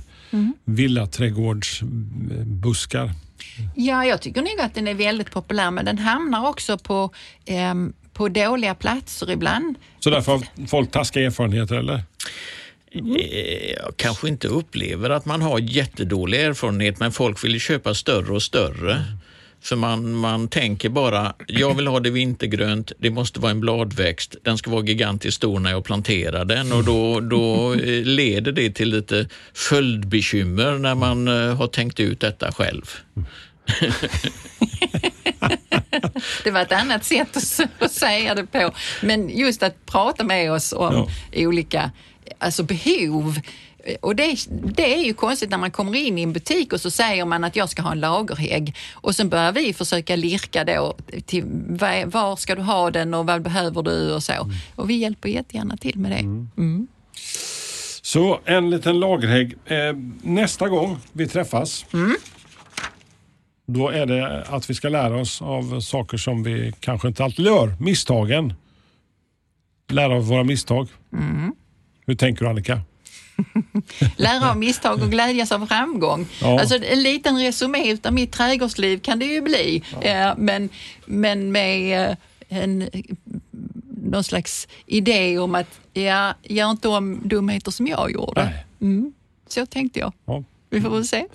villaträdgårdsbuskar. 0.64 3.10
Ja, 3.74 4.04
jag 4.04 4.22
tycker 4.22 4.40
nog 4.42 4.60
att 4.60 4.74
den 4.74 4.88
är 4.88 4.94
väldigt 4.94 5.30
populär 5.30 5.70
men 5.70 5.84
den 5.84 5.98
hamnar 5.98 6.48
också 6.48 6.78
på, 6.78 7.10
ehm, 7.46 7.92
på 8.12 8.28
dåliga 8.28 8.74
platser 8.74 9.30
ibland. 9.30 9.76
Så 10.00 10.10
därför 10.10 10.32
har 10.32 10.42
folk 10.66 10.90
taskiga 10.90 11.26
erfarenheter 11.26 11.76
eller? 11.76 12.02
Eh, 12.92 13.02
Jag 13.84 13.96
kanske 13.96 14.28
inte 14.28 14.48
upplever 14.48 15.10
att 15.10 15.24
man 15.26 15.42
har 15.42 15.58
jättedålig 15.58 16.40
erfarenhet 16.42 17.00
men 17.00 17.12
folk 17.12 17.44
vill 17.44 17.52
ju 17.52 17.58
köpa 17.60 17.94
större 17.94 18.32
och 18.32 18.42
större. 18.42 19.04
För 19.62 19.76
man, 19.76 20.14
man 20.14 20.48
tänker 20.48 20.88
bara, 20.88 21.34
jag 21.46 21.74
vill 21.74 21.86
ha 21.86 22.00
det 22.00 22.10
vintergrönt, 22.10 22.92
det 22.98 23.10
måste 23.10 23.40
vara 23.40 23.50
en 23.50 23.60
bladväxt, 23.60 24.36
den 24.42 24.58
ska 24.58 24.70
vara 24.70 24.84
gigantiskt 24.84 25.36
stor 25.36 25.60
när 25.60 25.70
jag 25.70 25.84
planterar 25.84 26.44
den 26.44 26.72
och 26.72 26.84
då, 26.84 27.20
då 27.20 27.74
eh, 27.74 28.04
leder 28.04 28.52
det 28.52 28.70
till 28.70 28.88
lite 28.88 29.28
följdbekymmer 29.54 30.78
när 30.78 30.94
man 30.94 31.28
eh, 31.28 31.56
har 31.56 31.66
tänkt 31.66 32.00
ut 32.00 32.20
detta 32.20 32.52
själv. 32.52 32.84
Det 36.44 36.50
var 36.50 36.60
ett 36.60 36.72
annat 36.72 37.04
sätt 37.04 37.36
att, 37.78 37.92
säga 37.92 38.34
det 38.34 38.46
på. 38.46 38.70
Men 39.02 39.28
just 39.28 39.62
att 39.62 39.86
prata 39.86 40.24
med 40.24 40.52
oss 40.52 40.72
om 40.72 41.08
olika 41.36 41.90
alltså 42.38 42.62
behov. 42.62 43.40
Och 44.00 44.16
det, 44.16 44.36
det 44.50 44.94
är 44.94 45.04
ju 45.04 45.14
konstigt 45.14 45.50
när 45.50 45.58
man 45.58 45.70
kommer 45.70 45.94
in 45.94 46.18
i 46.18 46.22
en 46.22 46.32
butik 46.32 46.72
och 46.72 46.80
så 46.80 46.90
säger 46.90 47.24
man 47.24 47.44
att 47.44 47.56
jag 47.56 47.68
ska 47.68 47.82
ha 47.82 47.92
en 47.92 48.00
lagerhägg 48.00 48.76
och 48.94 49.14
sen 49.14 49.28
börjar 49.28 49.52
vi 49.52 49.72
försöka 49.72 50.16
lirka 50.16 50.64
då 50.64 50.96
till 51.26 51.44
var, 51.68 52.06
var 52.06 52.36
ska 52.36 52.54
du 52.54 52.62
ha 52.62 52.90
den 52.90 53.14
och 53.14 53.26
vad 53.26 53.42
behöver 53.42 53.82
du 53.82 54.14
och 54.14 54.22
så. 54.22 54.50
Och 54.74 54.90
vi 54.90 54.94
hjälper 54.94 55.28
jättegärna 55.28 55.76
till 55.76 55.98
med 55.98 56.10
det. 56.10 56.18
Mm. 56.18 56.88
Så 58.02 58.40
en 58.44 58.70
liten 58.70 59.00
lagerhägg. 59.00 59.54
Eh, 59.66 59.96
nästa 60.22 60.68
gång 60.68 60.96
vi 61.12 61.28
träffas 61.28 61.84
då 63.68 63.88
är 63.88 64.06
det 64.06 64.42
att 64.42 64.70
vi 64.70 64.74
ska 64.74 64.88
lära 64.88 65.20
oss 65.20 65.42
av 65.42 65.80
saker 65.80 66.16
som 66.16 66.42
vi 66.42 66.72
kanske 66.80 67.08
inte 67.08 67.24
alltid 67.24 67.46
gör. 67.46 67.76
Misstagen. 67.80 68.54
Lära 69.90 70.14
av 70.14 70.26
våra 70.26 70.44
misstag. 70.44 70.88
Hur 72.06 72.14
tänker 72.14 72.44
du 72.44 72.50
Annika? 72.50 72.80
Lära 74.16 74.50
av 74.50 74.56
misstag 74.56 75.02
och 75.02 75.10
glädjas 75.10 75.52
av 75.52 75.66
framgång. 75.66 76.26
Ja. 76.40 76.60
Alltså 76.60 76.84
en 76.84 77.02
liten 77.02 77.38
resumé 77.38 77.92
utav 77.92 78.12
mitt 78.12 78.32
trädgårdsliv 78.32 79.00
kan 79.00 79.18
det 79.18 79.26
ju 79.26 79.40
bli. 79.40 79.82
Eh, 80.00 80.32
men, 80.36 80.68
men 81.04 81.52
med 81.52 82.10
eh, 82.10 82.16
en, 82.48 82.90
någon 84.02 84.24
slags 84.24 84.68
idé 84.86 85.38
om 85.38 85.54
att 85.54 85.80
ja, 85.92 86.34
gör 86.42 86.70
inte 86.70 86.88
om 86.88 87.20
dumheter 87.24 87.70
som 87.70 87.86
jag 87.86 88.12
gjorde. 88.12 88.64
Mm. 88.80 89.12
Så 89.48 89.66
tänkte 89.66 90.00
jag. 90.00 90.12
Ja. 90.24 90.44
Vi 90.70 90.80
får 90.80 90.90
väl 90.90 91.06
se. 91.06 91.26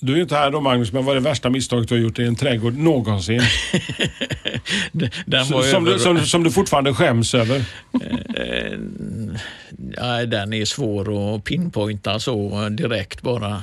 Du 0.00 0.16
är 0.16 0.20
inte 0.22 0.36
här 0.36 0.50
då 0.50 0.60
Magnus, 0.60 0.92
men 0.92 1.04
vad 1.04 1.16
är 1.16 1.20
det 1.20 1.28
värsta 1.28 1.50
misstaget 1.50 1.88
du 1.88 1.94
har 1.94 2.02
gjort 2.02 2.18
i 2.18 2.22
en 2.24 2.36
trädgård 2.36 2.76
någonsin? 2.76 3.40
Den 5.26 5.46
som, 5.46 5.60
över- 5.62 5.92
du, 5.92 5.98
som, 5.98 6.20
som 6.26 6.44
du 6.44 6.50
fortfarande 6.50 6.94
skäms 6.94 7.34
över? 7.34 7.56
Eh, 8.36 8.78
nej, 9.78 10.26
den 10.26 10.52
är 10.52 10.64
svår 10.64 11.34
att 11.36 11.44
pinpointa 11.44 12.18
så 12.18 12.68
direkt 12.68 13.22
bara. 13.22 13.62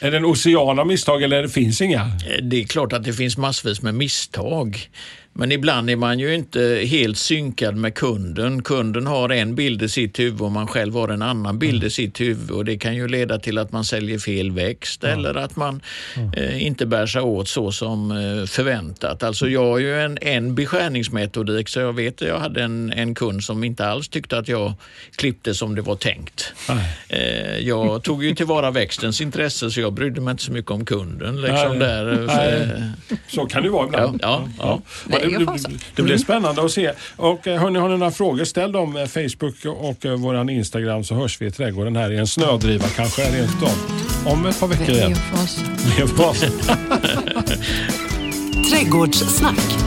Är 0.00 0.10
det 0.10 0.16
en 0.16 0.24
ocean 0.24 0.78
av 0.78 0.86
misstag 0.86 1.22
eller 1.22 1.42
det 1.42 1.48
finns 1.48 1.80
inga? 1.80 2.00
Eh, 2.00 2.42
Det 2.42 2.56
är 2.60 2.64
klart 2.64 2.92
att 2.92 3.04
det 3.04 3.12
finns 3.12 3.36
massvis 3.36 3.82
med 3.82 3.94
misstag. 3.94 4.88
Men 5.38 5.52
ibland 5.52 5.90
är 5.90 5.96
man 5.96 6.18
ju 6.18 6.34
inte 6.34 6.82
helt 6.86 7.18
synkad 7.18 7.76
med 7.76 7.94
kunden. 7.94 8.62
Kunden 8.62 9.06
har 9.06 9.28
en 9.28 9.54
bild 9.54 9.82
i 9.82 9.88
sitt 9.88 10.18
huvud 10.18 10.40
och 10.40 10.52
man 10.52 10.66
själv 10.66 10.94
har 10.94 11.08
en 11.08 11.22
annan 11.22 11.58
bild 11.58 11.84
i 11.84 11.90
sitt 11.90 12.20
huvud 12.20 12.50
och 12.50 12.64
det 12.64 12.78
kan 12.78 12.94
ju 12.94 13.08
leda 13.08 13.38
till 13.38 13.58
att 13.58 13.72
man 13.72 13.84
säljer 13.84 14.18
fel 14.18 14.50
växt 14.50 15.04
eller 15.04 15.34
att 15.34 15.56
man 15.56 15.80
eh, 16.36 16.66
inte 16.66 16.86
bär 16.86 17.06
sig 17.06 17.22
åt 17.22 17.48
så 17.48 17.72
som 17.72 18.10
eh, 18.10 18.46
förväntat. 18.46 19.22
Alltså 19.22 19.48
jag 19.48 19.64
har 19.64 19.78
ju 19.78 20.00
en, 20.00 20.18
en 20.20 20.54
beskärningsmetodik 20.54 21.68
så 21.68 21.80
jag 21.80 21.92
vet 21.92 22.22
att 22.22 22.28
jag 22.28 22.38
hade 22.38 22.62
en, 22.62 22.92
en 22.92 23.14
kund 23.14 23.44
som 23.44 23.64
inte 23.64 23.86
alls 23.86 24.08
tyckte 24.08 24.38
att 24.38 24.48
jag 24.48 24.72
klippte 25.16 25.54
som 25.54 25.74
det 25.74 25.82
var 25.82 25.96
tänkt. 25.96 26.52
Eh, 27.08 27.58
jag 27.58 28.02
tog 28.02 28.24
ju 28.24 28.34
tillvara 28.34 28.70
växtens 28.70 29.20
intresse 29.20 29.70
så 29.70 29.80
jag 29.80 29.92
brydde 29.92 30.20
mig 30.20 30.30
inte 30.32 30.42
så 30.42 30.52
mycket 30.52 30.70
om 30.70 30.84
kunden. 30.84 31.40
Liksom 31.40 31.78
Nej. 31.78 31.88
där, 31.88 32.24
Nej. 32.26 32.52
eh, 33.10 33.16
Så 33.28 33.46
kan 33.46 33.62
det 33.62 33.70
vara 33.70 33.86
ibland. 33.86 34.20
Ja, 34.22 34.48
ja, 34.58 34.80
ja. 35.10 35.25
Det, 35.30 35.44
det, 35.44 35.78
det 35.94 36.02
blir 36.02 36.18
spännande 36.18 36.64
att 36.64 36.70
se. 36.70 36.92
Och 37.16 37.46
eh, 37.46 37.60
hörni, 37.60 37.78
har 37.78 37.88
ni 37.88 37.98
några 37.98 38.12
frågor, 38.12 38.44
ställ 38.44 38.72
dem 38.72 38.96
eh, 38.96 39.06
Facebook 39.06 39.64
och 39.64 40.06
eh, 40.06 40.14
våran 40.14 40.48
Instagram 40.48 41.04
så 41.04 41.14
hörs 41.14 41.40
vi 41.40 41.46
i 41.46 41.50
trädgården 41.50 41.96
här 41.96 42.12
i 42.12 42.16
en 42.16 42.26
snödriva 42.26 42.88
kanske 42.88 43.22
rent 43.22 43.62
av. 43.62 44.32
Om 44.32 44.46
ett 44.46 44.60
par 44.60 44.66
veckor 44.66 44.90
igen. 44.90 45.14
Vevfas. 45.98 46.44
Trädgårdssnack. 48.70 49.86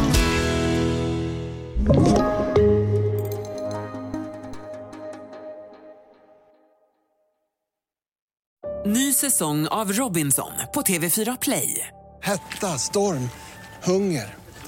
Ny 8.85 9.13
säsong 9.13 9.67
av 9.67 9.93
Robinson 9.93 10.51
på 10.73 10.81
TV4 10.81 11.37
Play. 11.41 11.87
Hetta, 12.23 12.67
storm, 12.67 13.29
hunger. 13.83 14.33